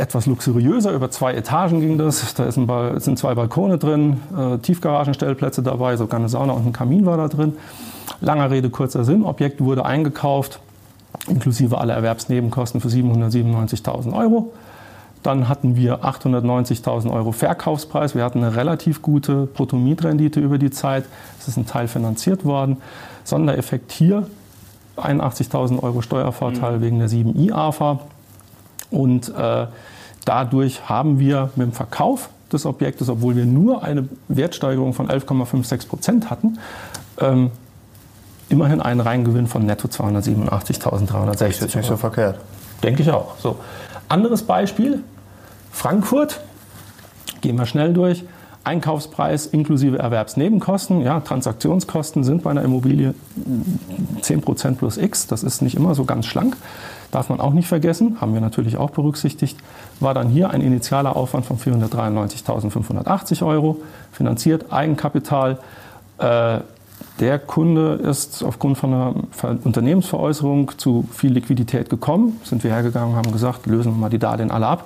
[0.02, 2.34] Etwas luxuriöser, über zwei Etagen ging das.
[2.34, 7.06] Da ein sind zwei Balkone drin, äh, Tiefgaragenstellplätze dabei, sogar eine Sauna und ein Kamin
[7.06, 7.54] war da drin.
[8.20, 9.24] Langer Rede, kurzer Sinn.
[9.24, 10.60] Objekt wurde eingekauft,
[11.28, 14.52] inklusive aller Erwerbsnebenkosten für 797.000 Euro.
[15.22, 18.16] Dann hatten wir 890.000 Euro Verkaufspreis.
[18.16, 21.06] Wir hatten eine relativ gute Bruttomietrendite über die Zeit.
[21.40, 22.78] Es ist ein Teil finanziert worden.
[23.24, 24.26] Sondereffekt hier
[24.98, 26.82] 81.000 Euro Steuervorteil mhm.
[26.82, 28.00] wegen der 7i AFA.
[28.92, 29.68] Und äh,
[30.26, 35.88] dadurch haben wir mit dem Verkauf des Objektes, obwohl wir nur eine Wertsteigerung von 11,56
[35.88, 36.60] Prozent hatten,
[37.20, 37.52] ähm,
[38.50, 41.38] immerhin einen Reingewinn von netto 287.360.
[41.38, 42.40] Das ist nicht so verkehrt.
[42.84, 43.38] Denke ich auch.
[43.40, 43.58] So.
[44.10, 45.04] Anderes Beispiel,
[45.72, 46.42] Frankfurt,
[47.40, 48.26] gehen wir schnell durch.
[48.64, 51.02] Einkaufspreis inklusive Erwerbsnebenkosten.
[51.02, 53.16] Ja, Transaktionskosten sind bei einer Immobilie
[54.22, 55.28] 10% plus X.
[55.28, 56.56] Das ist nicht immer so ganz schlank.
[57.12, 59.58] Darf man auch nicht vergessen, haben wir natürlich auch berücksichtigt.
[60.00, 65.60] War dann hier ein initialer Aufwand von 493.580 Euro, finanziert Eigenkapital.
[66.20, 66.60] Äh,
[67.20, 69.16] der Kunde ist aufgrund von einer
[69.64, 72.40] Unternehmensveräußerung zu viel Liquidität gekommen.
[72.44, 74.86] Sind wir hergegangen, haben gesagt, lösen wir mal die Darlehen alle ab.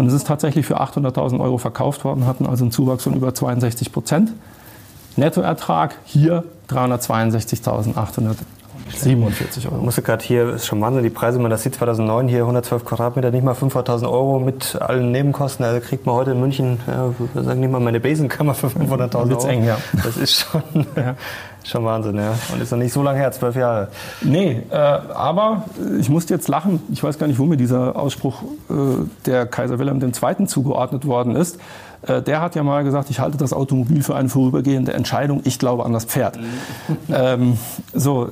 [0.00, 3.34] Und es ist tatsächlich für 800.000 Euro verkauft worden, hatten also einen Zuwachs von über
[3.34, 4.32] 62 Prozent.
[5.16, 8.36] Nettoertrag hier 362.800
[8.96, 9.76] 47 Euro.
[9.76, 12.82] Ich musste gerade hier, ist schon Wahnsinn, die Preise, man das sieht, 2009 hier 112
[12.86, 15.66] Quadratmeter, nicht mal 500.000 Euro mit allen Nebenkosten.
[15.66, 16.78] Also kriegt man heute in München,
[17.34, 19.46] wir sagen nicht mal meine Besenkammer für 500.000 Euro.
[19.48, 19.76] eng, ja.
[20.02, 20.62] Das ist schon,
[20.96, 21.14] ja.
[21.64, 22.34] schon Wahnsinn, ja.
[22.52, 23.88] Und ist noch nicht so lange her, zwölf Jahre.
[24.22, 25.64] Nee, äh, aber
[25.98, 26.82] ich musste jetzt lachen.
[26.92, 28.74] Ich weiß gar nicht, wo mir dieser Ausspruch äh,
[29.26, 30.46] der Kaiser Wilhelm II.
[30.46, 31.58] zugeordnet worden ist.
[32.02, 35.58] Äh, der hat ja mal gesagt, ich halte das Automobil für eine vorübergehende Entscheidung, ich
[35.58, 36.38] glaube an das Pferd.
[36.38, 36.44] Mhm.
[37.14, 37.58] ähm,
[37.92, 38.28] so, äh,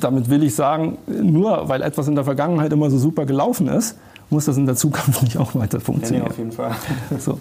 [0.00, 3.96] damit will ich sagen, nur weil etwas in der Vergangenheit immer so super gelaufen ist,
[4.30, 6.26] muss das in der Zukunft nicht auch weiter funktionieren.
[6.26, 6.72] Ja, auf jeden Fall.
[7.18, 7.38] so.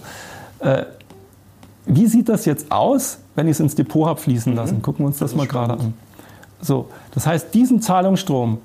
[1.86, 4.78] Wie sieht das jetzt aus, wenn ich es ins Depot habe fließen lassen?
[4.78, 4.82] Mhm.
[4.82, 5.94] Gucken wir uns das, das mal gerade an.
[6.62, 8.60] So, das heißt, diesen Zahlungsstrom,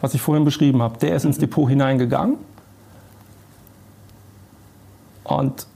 [0.00, 1.42] was ich vorhin beschrieben habe, der ist ins mhm.
[1.42, 2.36] Depot hineingegangen.
[5.24, 5.66] Und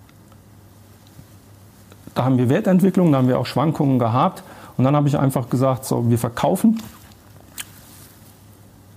[2.14, 4.42] da haben wir Wertentwicklung, da haben wir auch Schwankungen gehabt.
[4.76, 6.80] Und dann habe ich einfach gesagt, so, wir verkaufen.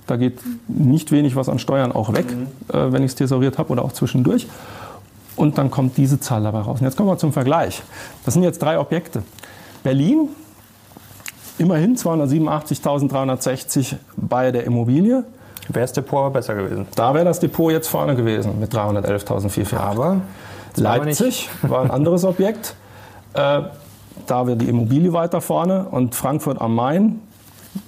[0.08, 2.48] Da geht nicht wenig was an Steuern auch weg, mhm.
[2.74, 4.48] äh, wenn ich es tesoriert habe oder auch zwischendurch.
[5.38, 6.80] Und dann kommt diese Zahl dabei raus.
[6.80, 7.82] Und jetzt kommen wir zum Vergleich.
[8.26, 9.24] Das sind jetzt drei Objekte.
[9.84, 10.30] Berlin,
[11.58, 15.24] immerhin 287.360 bei der Immobilie.
[15.70, 16.88] Wäre das Depot aber besser gewesen.
[16.96, 19.78] Da wäre das Depot jetzt vorne gewesen mit 311.400.
[19.78, 20.22] Aber
[20.76, 22.76] Leipzig war ein anderes Objekt.
[23.34, 23.62] Äh,
[24.26, 27.22] da wäre die Immobilie weiter vorne und Frankfurt am Main,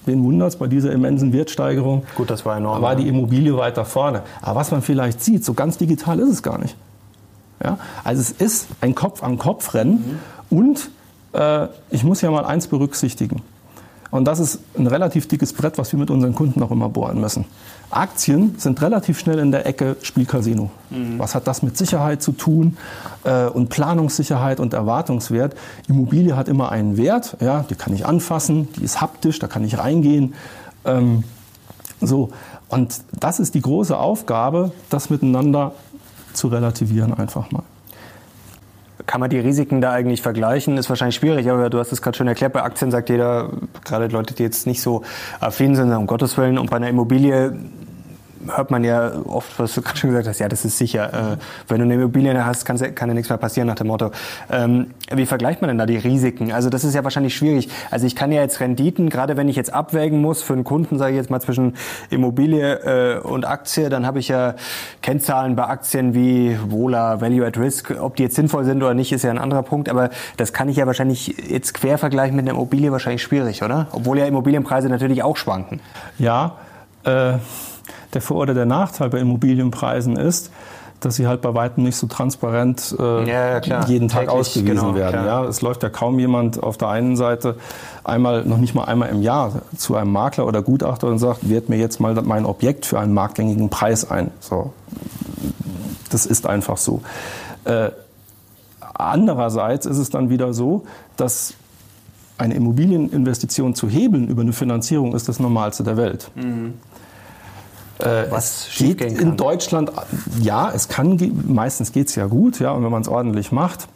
[0.06, 2.04] wen wundert es bei dieser immensen Wertsteigerung?
[2.16, 2.82] Gut, das war enorm.
[2.82, 4.22] War die Immobilie weiter vorne.
[4.42, 6.76] Aber was man vielleicht sieht, so ganz digital ist es gar nicht.
[7.64, 7.78] Ja?
[8.04, 10.20] Also es ist ein Kopf-an-Kopf-Rennen
[10.50, 10.58] mhm.
[10.58, 10.90] und
[11.34, 13.42] äh, ich muss ja mal eins berücksichtigen.
[14.12, 17.22] Und das ist ein relativ dickes Brett, was wir mit unseren Kunden auch immer bohren
[17.22, 17.46] müssen.
[17.92, 20.72] Aktien sind relativ schnell in der Ecke Spielcasino.
[20.90, 21.20] Mhm.
[21.20, 22.78] Was hat das mit Sicherheit zu tun
[23.24, 25.56] äh, und Planungssicherheit und Erwartungswert?
[25.88, 29.64] Immobilie hat immer einen Wert, ja, die kann ich anfassen, die ist haptisch, da kann
[29.64, 30.34] ich reingehen.
[30.86, 31.24] Ähm,
[32.02, 32.30] So,
[32.70, 35.74] und das ist die große Aufgabe, das miteinander
[36.34, 37.64] zu relativieren einfach mal.
[39.06, 40.78] Kann man die Risiken da eigentlich vergleichen?
[40.78, 42.54] Ist wahrscheinlich schwierig, aber du hast es gerade schon erklärt.
[42.54, 43.50] Bei Aktien sagt jeder,
[43.84, 45.04] gerade Leute, die jetzt nicht so
[45.40, 47.58] affin sind, um Gottes Willen, und bei einer Immobilie
[48.48, 51.34] hört man ja oft, was du gerade schon gesagt hast, ja, das ist sicher.
[51.34, 54.12] Äh, wenn du eine Immobilie hast, kann, kann ja nichts mehr passieren nach dem Motto.
[54.52, 56.52] Ähm, wie vergleicht man denn da die Risiken?
[56.52, 57.70] Also das ist ja wahrscheinlich schwierig.
[57.92, 60.98] Also ich kann ja jetzt Renditen, gerade wenn ich jetzt abwägen muss für einen Kunden,
[60.98, 61.76] sage ich jetzt mal zwischen
[62.10, 64.56] Immobilie äh, und Aktie, dann habe ich ja
[65.02, 67.94] Kennzahlen bei Aktien wie Vola, Value at Risk.
[68.00, 69.90] Ob die jetzt sinnvoll sind oder nicht, ist ja ein anderer Punkt.
[69.90, 73.88] Aber das kann ich ja wahrscheinlich jetzt quer vergleichen mit einer Immobilie wahrscheinlich schwierig, oder?
[73.92, 75.80] Obwohl ja Immobilienpreise natürlich auch schwanken.
[76.18, 76.58] Ja,
[77.04, 77.34] äh
[78.14, 80.52] der Vor- oder der Nachteil bei Immobilienpreisen ist,
[81.00, 84.76] dass sie halt bei weitem nicht so transparent äh, ja, ja, jeden Tag Täglich, ausgewiesen
[84.76, 85.26] genau, werden.
[85.26, 87.56] Ja, es läuft ja kaum jemand auf der einen Seite
[88.04, 91.70] einmal, noch nicht mal einmal im Jahr zu einem Makler oder Gutachter und sagt, wert
[91.70, 94.32] mir jetzt mal mein Objekt für einen marktgängigen Preis ein.
[94.42, 94.74] So,
[96.10, 97.02] das ist einfach so.
[97.64, 97.92] Äh,
[98.94, 100.84] andererseits ist es dann wieder so,
[101.16, 101.54] dass
[102.38, 106.32] eine Immobilieninvestition zu hebeln über eine Finanzierung ist das Normalste der Welt.
[106.36, 106.76] Mhm.
[108.00, 109.92] Äh, Was geht in Deutschland,
[110.42, 113.88] ja, es kann, meistens geht es ja gut, ja, und wenn man es ordentlich macht,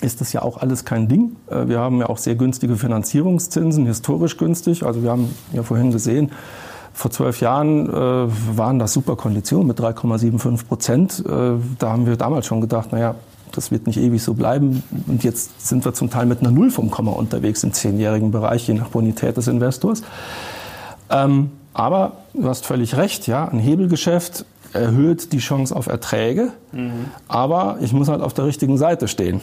[0.00, 1.36] ist das ja auch alles kein Ding.
[1.50, 4.84] Äh, wir haben ja auch sehr günstige Finanzierungszinsen, historisch günstig.
[4.84, 6.32] Also wir haben ja vorhin gesehen,
[6.92, 7.96] vor zwölf Jahren äh,
[8.56, 11.24] waren das super Konditionen mit 3,75 Prozent.
[11.24, 13.14] Äh, da haben wir damals schon gedacht, naja,
[13.52, 14.82] das wird nicht ewig so bleiben.
[15.06, 18.66] Und jetzt sind wir zum Teil mit einer Null vom Komma unterwegs im zehnjährigen Bereich,
[18.66, 20.02] je nach Bonität des Investors.
[21.10, 27.04] Ähm, aber du hast völlig recht, ja, ein Hebelgeschäft erhöht die Chance auf Erträge, mhm.
[27.28, 29.40] aber ich muss halt auf der richtigen Seite stehen.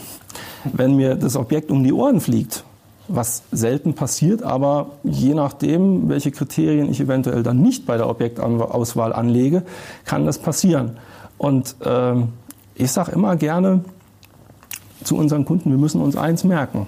[0.64, 2.64] Wenn mir das Objekt um die Ohren fliegt,
[3.08, 9.14] was selten passiert, aber je nachdem, welche Kriterien ich eventuell dann nicht bei der Objektauswahl
[9.14, 9.62] anlege,
[10.04, 10.98] kann das passieren.
[11.38, 12.16] Und äh,
[12.74, 13.80] ich sage immer gerne
[15.04, 16.86] zu unseren Kunden, wir müssen uns eins merken.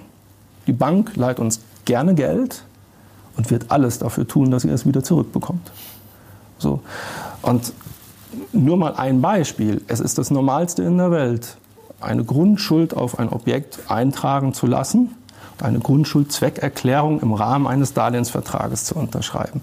[0.67, 2.65] Die Bank leiht uns gerne Geld,
[3.37, 5.71] und wird alles dafür tun, dass ihr es wieder zurückbekommt.
[6.57, 6.81] So.
[7.41, 7.73] Und
[8.51, 9.81] nur mal ein Beispiel.
[9.87, 11.57] Es ist das Normalste in der Welt,
[12.01, 15.15] eine Grundschuld auf ein Objekt eintragen zu lassen
[15.63, 19.61] eine Grundschuldzweckerklärung im Rahmen eines Darlehensvertrages zu unterschreiben.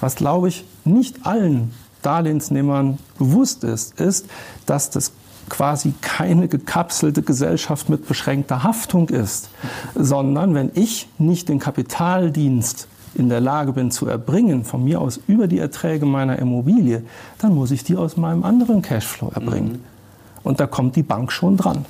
[0.00, 1.72] Was, glaube ich, nicht allen
[2.02, 4.26] Darlehensnehmern bewusst ist, ist,
[4.66, 5.12] dass das
[5.48, 9.50] quasi keine gekapselte Gesellschaft mit beschränkter Haftung ist,
[9.94, 15.20] sondern wenn ich nicht den Kapitaldienst in der Lage bin zu erbringen, von mir aus
[15.26, 17.02] über die Erträge meiner Immobilie,
[17.38, 19.72] dann muss ich die aus meinem anderen Cashflow erbringen.
[19.72, 19.80] Mhm.
[20.42, 21.86] Und da kommt die Bank schon dran.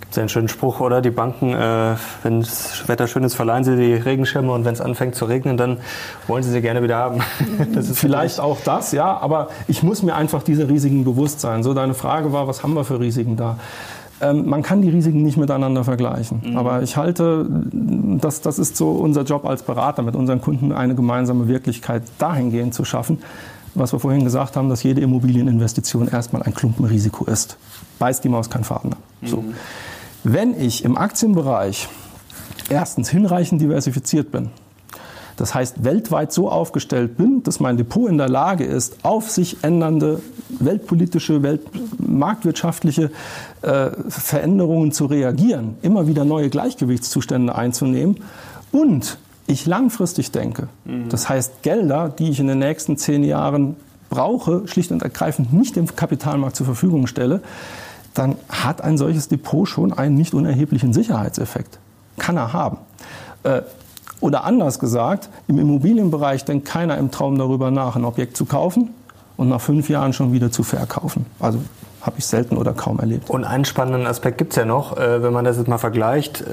[0.00, 1.02] Gibt es einen schönen Spruch, oder?
[1.02, 4.80] Die Banken, äh, wenn das Wetter schön ist, verleihen sie die Regenschirme und wenn es
[4.80, 5.76] anfängt zu regnen, dann
[6.26, 7.20] wollen sie sie gerne wieder haben.
[7.74, 11.62] das ist vielleicht auch das, ja, aber ich muss mir einfach diese Risiken bewusst sein.
[11.62, 13.58] So, deine Frage war, was haben wir für Risiken da?
[14.20, 16.42] Ähm, man kann die Risiken nicht miteinander vergleichen.
[16.44, 16.56] Mhm.
[16.56, 20.94] Aber ich halte, das, das ist so unser Job als Berater, mit unseren Kunden eine
[20.94, 23.18] gemeinsame Wirklichkeit dahingehend zu schaffen,
[23.74, 27.56] was wir vorhin gesagt haben, dass jede Immobilieninvestition erstmal ein Klumpenrisiko ist.
[27.98, 28.94] Beißt die Maus kein Faden.
[29.20, 29.26] Mhm.
[29.26, 29.44] So.
[30.24, 31.88] Wenn ich im Aktienbereich
[32.68, 34.50] erstens hinreichend diversifiziert bin,
[35.38, 39.58] das heißt weltweit so aufgestellt bin, dass mein Depot in der Lage ist, auf sich
[39.62, 40.20] ändernde
[40.58, 43.10] weltpolitische, weltmarktwirtschaftliche
[43.62, 48.16] äh, Veränderungen zu reagieren, immer wieder neue Gleichgewichtszustände einzunehmen
[48.72, 51.08] und ich langfristig denke, mhm.
[51.08, 53.76] das heißt Gelder, die ich in den nächsten zehn Jahren
[54.10, 57.42] brauche, schlicht und ergreifend nicht dem Kapitalmarkt zur Verfügung stelle,
[58.14, 61.78] dann hat ein solches Depot schon einen nicht unerheblichen Sicherheitseffekt.
[62.18, 62.78] Kann er haben.
[63.44, 63.62] Äh,
[64.20, 68.90] oder anders gesagt, im Immobilienbereich denkt keiner im Traum darüber nach, ein Objekt zu kaufen
[69.36, 71.26] und nach fünf Jahren schon wieder zu verkaufen.
[71.38, 71.60] Also
[72.00, 73.30] habe ich selten oder kaum erlebt.
[73.30, 76.44] Und einen spannenden Aspekt gibt es ja noch, äh, wenn man das jetzt mal vergleicht.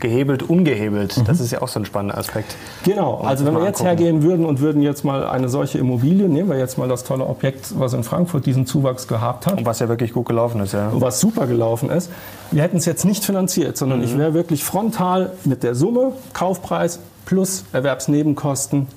[0.00, 1.16] Gehebelt, ungehebelt.
[1.16, 1.24] Mhm.
[1.24, 2.56] Das ist ja auch so ein spannender Aspekt.
[2.84, 3.98] Genau, also wenn wir jetzt angucken.
[3.98, 7.26] hergehen würden und würden jetzt mal eine solche Immobilie, nehmen wir jetzt mal das tolle
[7.26, 9.58] Objekt, was in Frankfurt diesen Zuwachs gehabt hat.
[9.58, 10.88] Und was ja wirklich gut gelaufen ist, ja.
[10.88, 12.10] Und was super gelaufen ist.
[12.50, 14.04] Wir hätten es jetzt nicht finanziert, sondern mhm.
[14.04, 18.88] ich wäre wirklich frontal mit der Summe, Kaufpreis plus Erwerbsnebenkosten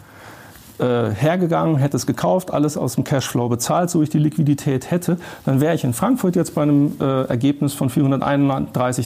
[0.80, 5.18] äh, hergegangen, hätte es gekauft, alles aus dem Cashflow bezahlt, so ich die Liquidität hätte,
[5.46, 9.06] dann wäre ich in Frankfurt jetzt bei einem äh, Ergebnis von 431.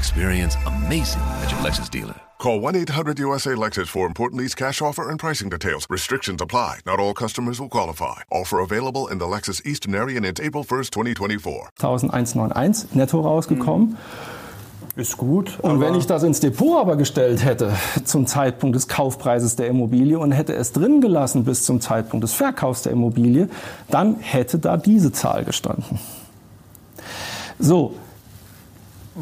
[0.00, 2.14] Experience amazing at your Lexus dealer.
[2.38, 5.86] Call 1 800 USA Lexus for important lease cash offer and pricing details.
[5.90, 6.78] Restrictions apply.
[6.86, 8.22] Not all customers will qualify.
[8.30, 11.68] Offer available in the Lexus Eastern area it's April 1st, 2024.
[11.78, 13.98] 1191 netto rausgekommen.
[14.96, 15.58] Ist gut.
[15.60, 20.18] Und wenn ich das ins Depot aber gestellt hätte zum Zeitpunkt des Kaufpreises der Immobilie
[20.18, 23.50] und hätte es drin gelassen bis zum Zeitpunkt des Verkaufs der Immobilie,
[23.90, 25.98] dann hätte da diese Zahl gestanden.
[27.58, 27.92] So,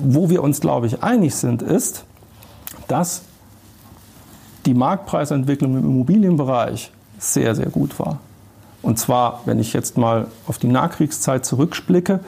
[0.02, 2.04] wo wir uns, glaube ich, einig sind, ist,
[2.87, 3.22] dass
[4.66, 8.18] die Marktpreisentwicklung im Immobilienbereich sehr, sehr gut war.
[8.82, 12.20] Und zwar, wenn ich jetzt mal auf die Nachkriegszeit zurückblicke,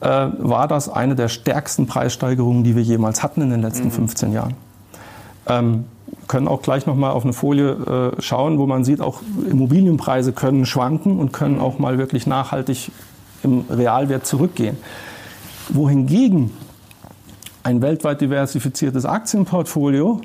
[0.00, 4.32] äh, war das eine der stärksten Preissteigerungen, die wir jemals hatten in den letzten 15
[4.32, 4.54] Jahren.
[5.46, 5.84] Ähm,
[6.28, 10.32] können auch gleich noch mal auf eine Folie äh, schauen, wo man sieht, auch Immobilienpreise
[10.32, 12.90] können schwanken und können auch mal wirklich nachhaltig
[13.42, 14.76] im Realwert zurückgehen.
[15.68, 16.50] Wohingegen
[17.64, 20.20] ein weltweit diversifiziertes Aktienportfolio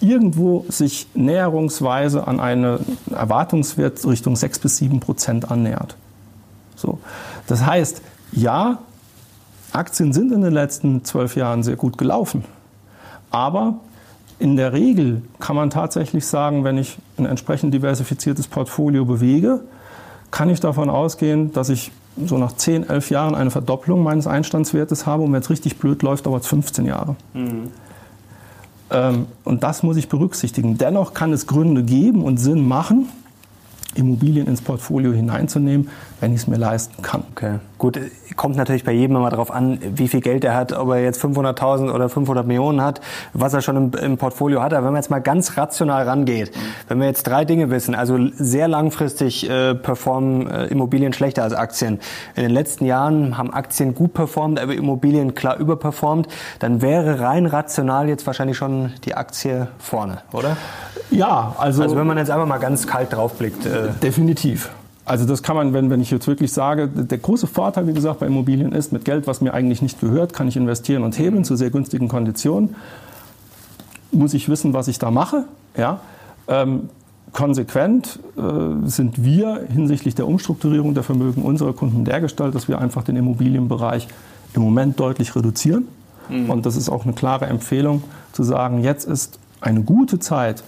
[0.00, 5.96] irgendwo sich näherungsweise an eine Erwartungswert Richtung 6 bis 7 Prozent annähert.
[6.74, 6.98] So.
[7.46, 8.02] Das heißt,
[8.32, 8.78] ja,
[9.72, 12.44] Aktien sind in den letzten zwölf Jahren sehr gut gelaufen.
[13.30, 13.76] Aber
[14.38, 19.60] in der Regel kann man tatsächlich sagen, wenn ich ein entsprechend diversifiziertes Portfolio bewege,
[20.32, 25.06] kann ich davon ausgehen, dass ich so nach 10, 11 Jahren eine Verdopplung meines Einstandswertes
[25.06, 27.16] habe und wenn es richtig blöd läuft, dauert es 15 Jahre.
[27.34, 27.68] Mhm.
[28.90, 30.78] Ähm, und das muss ich berücksichtigen.
[30.78, 33.08] Dennoch kann es Gründe geben und Sinn machen,
[33.94, 37.24] Immobilien ins Portfolio hineinzunehmen, wenn ich es mir leisten kann.
[37.32, 37.98] Okay, gut,
[38.36, 41.22] kommt natürlich bei jedem immer darauf an, wie viel Geld er hat, ob er jetzt
[41.22, 43.00] 500.000 oder 500 Millionen hat,
[43.32, 44.72] was er schon im, im, Portfolio hat.
[44.72, 46.52] Aber wenn man jetzt mal ganz rational rangeht,
[46.88, 51.52] wenn wir jetzt drei Dinge wissen, also sehr langfristig äh, performen äh, Immobilien schlechter als
[51.52, 52.00] Aktien.
[52.34, 56.28] In den letzten Jahren haben Aktien gut performt, aber Immobilien klar überperformt,
[56.60, 60.56] dann wäre rein rational jetzt wahrscheinlich schon die Aktie vorne, oder?
[61.10, 61.82] Ja, also.
[61.82, 63.66] Also wenn man jetzt einfach mal ganz kalt draufblickt.
[63.66, 64.70] Äh definitiv.
[65.04, 68.20] Also das kann man, wenn, wenn ich jetzt wirklich sage, der große Vorteil, wie gesagt,
[68.20, 71.44] bei Immobilien ist, mit Geld, was mir eigentlich nicht gehört, kann ich investieren und hebeln
[71.44, 72.76] zu sehr günstigen Konditionen.
[74.12, 75.44] Muss ich wissen, was ich da mache.
[75.76, 76.00] Ja?
[76.46, 76.88] Ähm,
[77.32, 83.02] konsequent äh, sind wir hinsichtlich der Umstrukturierung der Vermögen unserer Kunden dergestalt, dass wir einfach
[83.02, 84.06] den Immobilienbereich
[84.54, 85.88] im Moment deutlich reduzieren.
[86.28, 86.50] Mhm.
[86.50, 90.62] Und das ist auch eine klare Empfehlung, zu sagen, jetzt ist eine gute Zeit,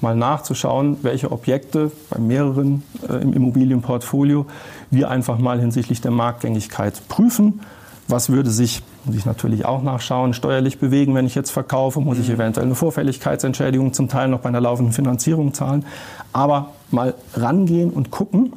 [0.00, 4.46] mal nachzuschauen, welche Objekte bei mehreren äh, im Immobilienportfolio
[4.90, 7.60] wir einfach mal hinsichtlich der Marktgängigkeit prüfen.
[8.06, 12.00] Was würde sich, muss ich natürlich auch nachschauen, steuerlich bewegen, wenn ich jetzt verkaufe?
[12.00, 12.36] Muss ich mhm.
[12.36, 15.84] eventuell eine Vorfälligkeitsentschädigung zum Teil noch bei einer laufenden Finanzierung zahlen?
[16.32, 18.54] Aber mal rangehen und gucken,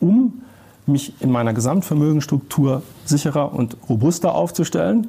[0.00, 0.42] um
[0.86, 5.08] mich in meiner Gesamtvermögensstruktur sicherer und robuster aufzustellen.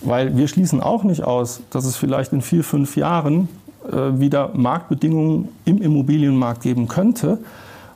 [0.00, 3.48] Weil wir schließen auch nicht aus, dass es vielleicht in vier, fünf Jahren
[3.84, 7.38] wieder Marktbedingungen im Immobilienmarkt geben könnte,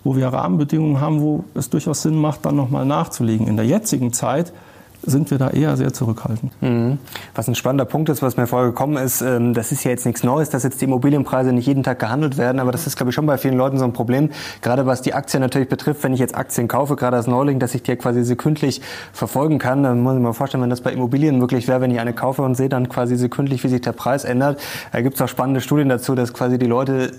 [0.04, 3.46] wo wir Rahmenbedingungen haben, wo es durchaus Sinn macht, dann nochmal nachzulegen.
[3.46, 4.52] In der jetzigen Zeit
[5.06, 6.52] sind wir da eher sehr zurückhaltend.
[6.60, 6.98] Mhm.
[7.34, 10.04] Was ein spannender Punkt ist, was mir vorher gekommen ist, ähm, das ist ja jetzt
[10.04, 13.10] nichts Neues, dass jetzt die Immobilienpreise nicht jeden Tag gehandelt werden, aber das ist, glaube
[13.10, 16.12] ich, schon bei vielen Leuten so ein Problem, gerade was die Aktien natürlich betrifft, wenn
[16.12, 18.80] ich jetzt Aktien kaufe, gerade als Neuling, dass ich die quasi sekündlich
[19.12, 22.00] verfolgen kann, dann muss ich mir vorstellen, wenn das bei Immobilien möglich wäre, wenn ich
[22.00, 24.60] eine kaufe und sehe dann quasi sekündlich, wie sich der Preis ändert.
[24.92, 27.12] Da gibt es auch spannende Studien dazu, dass quasi die Leute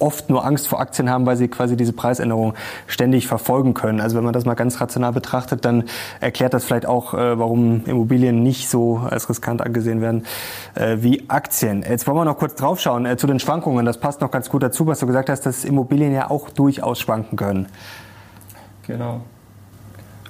[0.00, 2.54] oft nur Angst vor Aktien haben, weil sie quasi diese Preisänderung
[2.86, 4.00] ständig verfolgen können.
[4.00, 5.84] Also wenn man das mal ganz rational betrachtet, dann
[6.20, 10.24] erklärt das vielleicht auch, äh, warum Immobilien nicht so als riskant angesehen werden
[10.74, 11.84] äh, wie Aktien.
[11.88, 13.86] Jetzt wollen wir noch kurz draufschauen äh, zu den Schwankungen.
[13.86, 17.00] Das passt noch ganz gut dazu, was du gesagt hast, dass Immobilien ja auch durchaus
[17.00, 17.66] schwanken können.
[18.86, 19.20] Genau.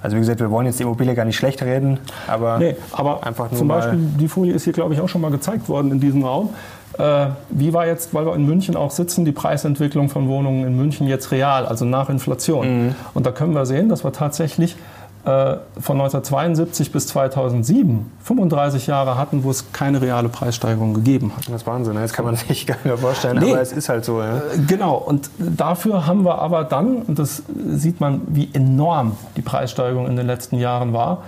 [0.03, 3.27] Also wie gesagt, wir wollen jetzt die Immobilie gar nicht schlecht reden, aber, nee, aber
[3.27, 5.93] einfach nur zum Beispiel, die Folie ist hier, glaube ich, auch schon mal gezeigt worden
[5.93, 6.51] in diesem Raum.
[6.98, 10.76] Äh, wie war jetzt, weil wir in München auch sitzen, die Preisentwicklung von Wohnungen in
[10.76, 12.87] München jetzt real, also nach Inflation?
[12.87, 12.94] Mhm.
[13.14, 14.76] Und da können wir sehen, dass wir tatsächlich
[15.24, 21.47] äh, von 1972 bis 2007 35 Jahre hatten, wo es keine reale Preissteigerung gegeben hat.
[21.47, 22.01] Das ist Wahnsinn, ne?
[22.01, 24.20] das kann man sich gar nicht vorstellen, nee, aber es ist halt so.
[24.20, 24.38] Ja.
[24.38, 29.43] Äh, genau, und dafür haben wir aber dann, und das sieht man, wie enorm die
[29.43, 31.24] Preissteigerung in den letzten Jahren war,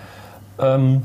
[0.58, 1.02] ähm,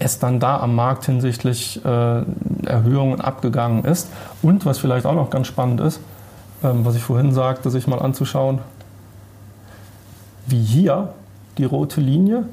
[0.00, 2.22] es dann da am Markt hinsichtlich äh,
[2.66, 4.08] Erhöhungen abgegangen ist.
[4.42, 6.00] Und was vielleicht auch noch ganz spannend ist,
[6.64, 8.58] ähm, was ich vorhin sagte, sich mal anzuschauen,
[10.46, 11.10] wie hier
[11.58, 12.44] die rote Linie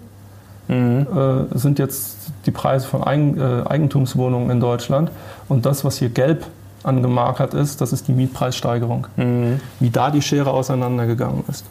[0.68, 1.08] mhm.
[1.54, 5.10] äh, sind jetzt die Preise von Eigen, äh, Eigentumswohnungen in Deutschland.
[5.48, 6.46] Und das, was hier gelb
[6.84, 9.08] angemarkert ist, das ist die Mietpreissteigerung.
[9.16, 9.60] Mhm.
[9.80, 11.66] Wie da die Schere auseinandergegangen ist.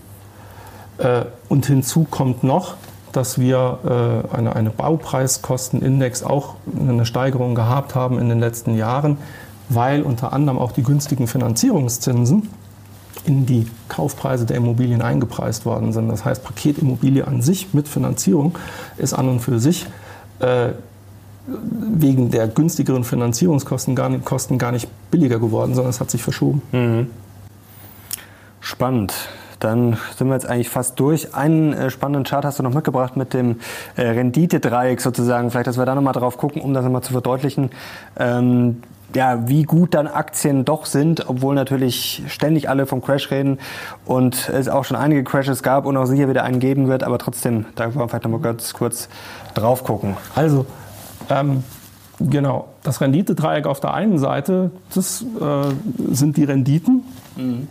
[0.99, 2.75] Äh, und hinzu kommt noch,
[3.17, 9.19] dass wir äh, eine, eine Baupreiskostenindex auch eine Steigerung gehabt haben in den letzten Jahren,
[9.69, 12.49] weil unter anderem auch die günstigen Finanzierungszinsen
[13.25, 16.09] in die Kaufpreise der Immobilien eingepreist worden sind.
[16.09, 18.57] Das heißt, Paketimmobilie an sich mit Finanzierung
[18.99, 19.87] ist an und für sich
[20.39, 20.69] äh,
[21.47, 26.23] wegen der günstigeren Finanzierungskosten gar nicht, Kosten gar nicht billiger geworden, sondern es hat sich
[26.23, 26.63] verschoben.
[26.73, 27.11] Mhm.
[28.61, 29.15] Spannend.
[29.61, 31.35] Dann sind wir jetzt eigentlich fast durch.
[31.35, 33.61] Einen äh, spannenden Chart hast du noch mitgebracht mit dem
[33.97, 35.51] äh, Renditedreieck sozusagen.
[35.51, 37.71] Vielleicht, dass wir da nochmal drauf gucken, um das nochmal zu verdeutlichen.
[38.19, 38.83] Ähm,
[39.15, 43.59] ja, wie gut dann Aktien doch sind, obwohl natürlich ständig alle vom Crash reden
[44.05, 47.17] und es auch schon einige Crashes gab und auch sicher wieder einen geben wird, aber
[47.19, 49.09] trotzdem, da wollen wir vielleicht nochmal ganz kurz
[49.55, 50.17] drauf gucken.
[50.35, 50.67] Also,
[51.31, 51.63] ähm,
[52.19, 57.03] genau, das Renditedreieck auf der einen Seite, das äh, sind die Renditen.
[57.37, 57.69] Mhm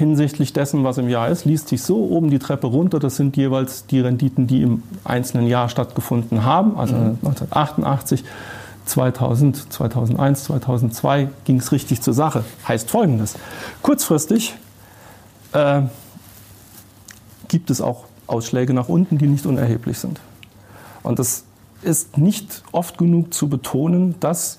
[0.00, 2.98] hinsichtlich dessen, was im Jahr ist, liest sich so oben die Treppe runter.
[2.98, 6.76] Das sind jeweils die Renditen, die im einzelnen Jahr stattgefunden haben.
[6.76, 7.18] Also mhm.
[7.22, 8.24] 1988,
[8.86, 12.44] 2000, 2001, 2002 ging es richtig zur Sache.
[12.66, 13.36] Heißt folgendes.
[13.82, 14.54] Kurzfristig
[15.52, 15.82] äh,
[17.48, 20.18] gibt es auch Ausschläge nach unten, die nicht unerheblich sind.
[21.02, 21.44] Und das
[21.82, 24.58] ist nicht oft genug zu betonen, dass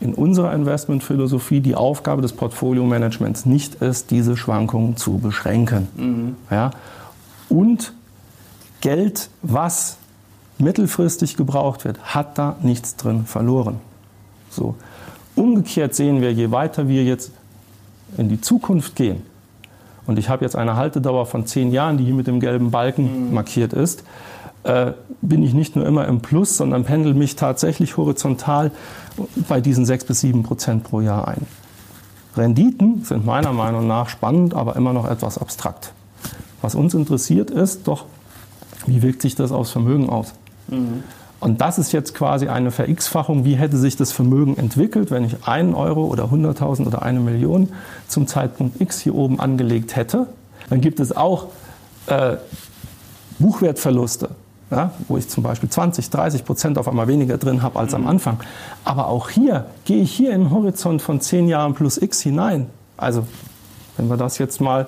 [0.00, 5.88] in unserer Investmentphilosophie die Aufgabe des Portfolio-Managements nicht ist, diese Schwankungen zu beschränken.
[5.96, 6.36] Mhm.
[6.50, 6.70] Ja?
[7.48, 7.92] Und
[8.80, 9.96] Geld, was
[10.58, 13.76] mittelfristig gebraucht wird, hat da nichts drin verloren.
[14.50, 14.76] So.
[15.34, 17.32] Umgekehrt sehen wir, je weiter wir jetzt
[18.16, 19.22] in die Zukunft gehen,
[20.08, 23.26] und ich habe jetzt eine Haltedauer von zehn Jahren, die hier mit dem gelben Balken
[23.28, 23.34] mhm.
[23.34, 24.04] markiert ist,
[24.64, 24.92] äh,
[25.22, 28.70] bin ich nicht nur immer im Plus, sondern pendel mich tatsächlich horizontal
[29.48, 31.46] bei diesen 6 bis 7 Prozent pro Jahr ein.
[32.36, 35.92] Renditen sind meiner Meinung nach spannend, aber immer noch etwas abstrakt.
[36.62, 38.04] Was uns interessiert ist doch,
[38.86, 40.34] wie wirkt sich das aufs Vermögen aus?
[40.68, 41.02] Mhm.
[41.40, 43.44] Und das ist jetzt quasi eine Ver-X-Fachung.
[43.44, 47.68] Wie hätte sich das Vermögen entwickelt, wenn ich einen Euro oder 100.000 oder eine Million
[48.08, 50.26] zum Zeitpunkt X hier oben angelegt hätte?
[50.68, 51.46] Dann gibt es auch
[52.06, 52.36] äh,
[53.38, 54.30] Buchwertverluste
[54.70, 58.02] ja, wo ich zum Beispiel 20, 30 Prozent auf einmal weniger drin habe als mhm.
[58.02, 58.40] am Anfang.
[58.84, 62.66] Aber auch hier gehe ich hier in den Horizont von 10 Jahren plus X hinein.
[62.96, 63.26] Also
[63.96, 64.86] wenn wir das jetzt mal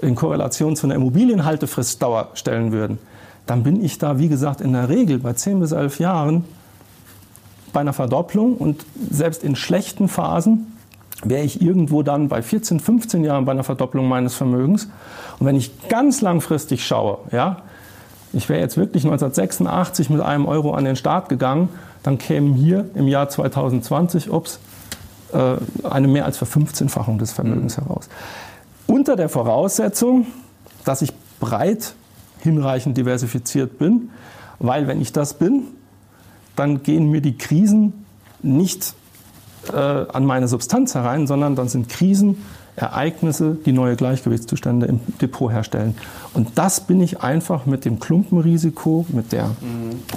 [0.00, 2.98] in Korrelation zu einer Immobilienhaltefristdauer stellen würden,
[3.46, 6.44] dann bin ich da, wie gesagt, in der Regel bei 10 bis 11 Jahren
[7.72, 10.76] bei einer Verdopplung und selbst in schlechten Phasen
[11.22, 14.88] wäre ich irgendwo dann bei 14, 15 Jahren bei einer Verdopplung meines Vermögens.
[15.38, 17.62] Und wenn ich ganz langfristig schaue, ja,
[18.32, 21.68] ich wäre jetzt wirklich 1986 mit einem Euro an den Start gegangen,
[22.02, 24.60] dann kämen hier im Jahr 2020, ups,
[25.32, 25.56] äh,
[25.86, 27.82] eine mehr als Verfünfzehnfachung des Vermögens mhm.
[27.84, 28.08] heraus.
[28.86, 30.26] Unter der Voraussetzung,
[30.84, 31.94] dass ich breit
[32.40, 34.10] hinreichend diversifiziert bin,
[34.58, 35.64] weil wenn ich das bin,
[36.56, 38.04] dann gehen mir die Krisen
[38.42, 38.94] nicht
[39.72, 42.44] äh, an meine Substanz herein, sondern dann sind Krisen
[42.80, 45.94] Ereignisse, die neue Gleichgewichtszustände im Depot herstellen.
[46.34, 49.50] Und das bin ich einfach mit dem Klumpenrisiko, mit der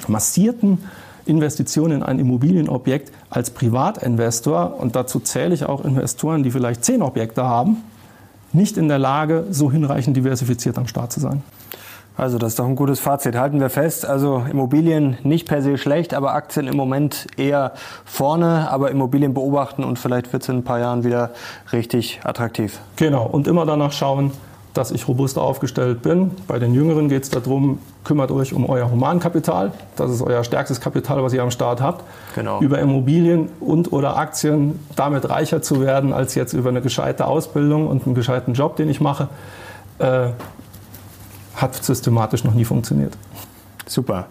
[0.07, 0.79] massierten
[1.25, 7.01] Investition in ein Immobilienobjekt als Privatinvestor, und dazu zähle ich auch Investoren, die vielleicht zehn
[7.01, 7.77] Objekte haben,
[8.51, 11.41] nicht in der Lage, so hinreichend diversifiziert am Start zu sein.
[12.15, 13.35] Also das ist doch ein gutes Fazit.
[13.35, 17.73] Halten wir fest, also Immobilien nicht per se schlecht, aber Aktien im Moment eher
[18.05, 21.31] vorne, aber Immobilien beobachten und vielleicht wird es in ein paar Jahren wieder
[21.71, 22.79] richtig attraktiv.
[22.97, 24.31] Genau, und immer danach schauen,
[24.73, 26.31] dass ich robust aufgestellt bin.
[26.47, 29.71] Bei den Jüngeren geht es darum, kümmert euch um euer Humankapital.
[29.95, 32.03] Das ist euer stärkstes Kapital, was ihr am Start habt.
[32.35, 32.59] Genau.
[32.59, 37.87] Über Immobilien und oder Aktien damit reicher zu werden, als jetzt über eine gescheite Ausbildung
[37.87, 39.29] und einen gescheiten Job, den ich mache.
[39.99, 40.29] Äh,
[41.55, 43.17] hat systematisch noch nie funktioniert.
[43.85, 44.27] Super.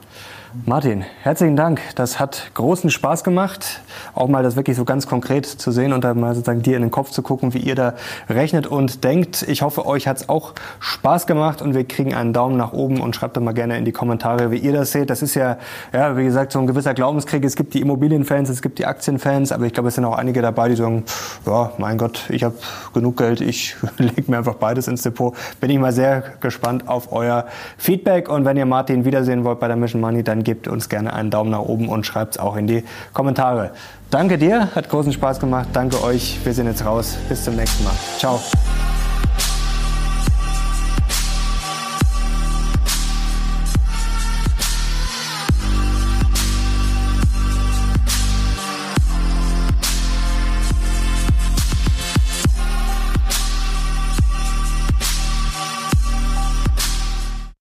[0.66, 1.80] Martin, herzlichen Dank.
[1.94, 3.80] Das hat großen Spaß gemacht,
[4.14, 6.82] auch mal das wirklich so ganz konkret zu sehen und dann mal sozusagen dir in
[6.82, 7.94] den Kopf zu gucken, wie ihr da
[8.28, 9.42] rechnet und denkt.
[9.48, 13.00] Ich hoffe, euch hat es auch Spaß gemacht und wir kriegen einen Daumen nach oben
[13.00, 15.08] und schreibt doch mal gerne in die Kommentare, wie ihr das seht.
[15.08, 15.56] Das ist ja,
[15.94, 17.42] ja, wie gesagt, so ein gewisser Glaubenskrieg.
[17.44, 20.42] Es gibt die Immobilienfans, es gibt die Aktienfans, aber ich glaube, es sind auch einige
[20.42, 21.04] dabei, die sagen,
[21.46, 22.56] ja, mein Gott, ich habe
[22.92, 25.34] genug Geld, ich lege mir einfach beides ins Depot.
[25.60, 27.46] Bin ich mal sehr gespannt auf euer
[27.78, 31.30] Feedback und wenn ihr Martin wiedersehen wollt bei der Mission Money, gebt uns gerne einen
[31.30, 33.72] Daumen nach oben und schreibt es auch in die Kommentare.
[34.10, 35.68] Danke dir, hat großen Spaß gemacht.
[35.72, 36.38] Danke euch.
[36.44, 37.16] Wir sind jetzt raus.
[37.28, 37.94] Bis zum nächsten Mal.
[38.18, 38.40] Ciao.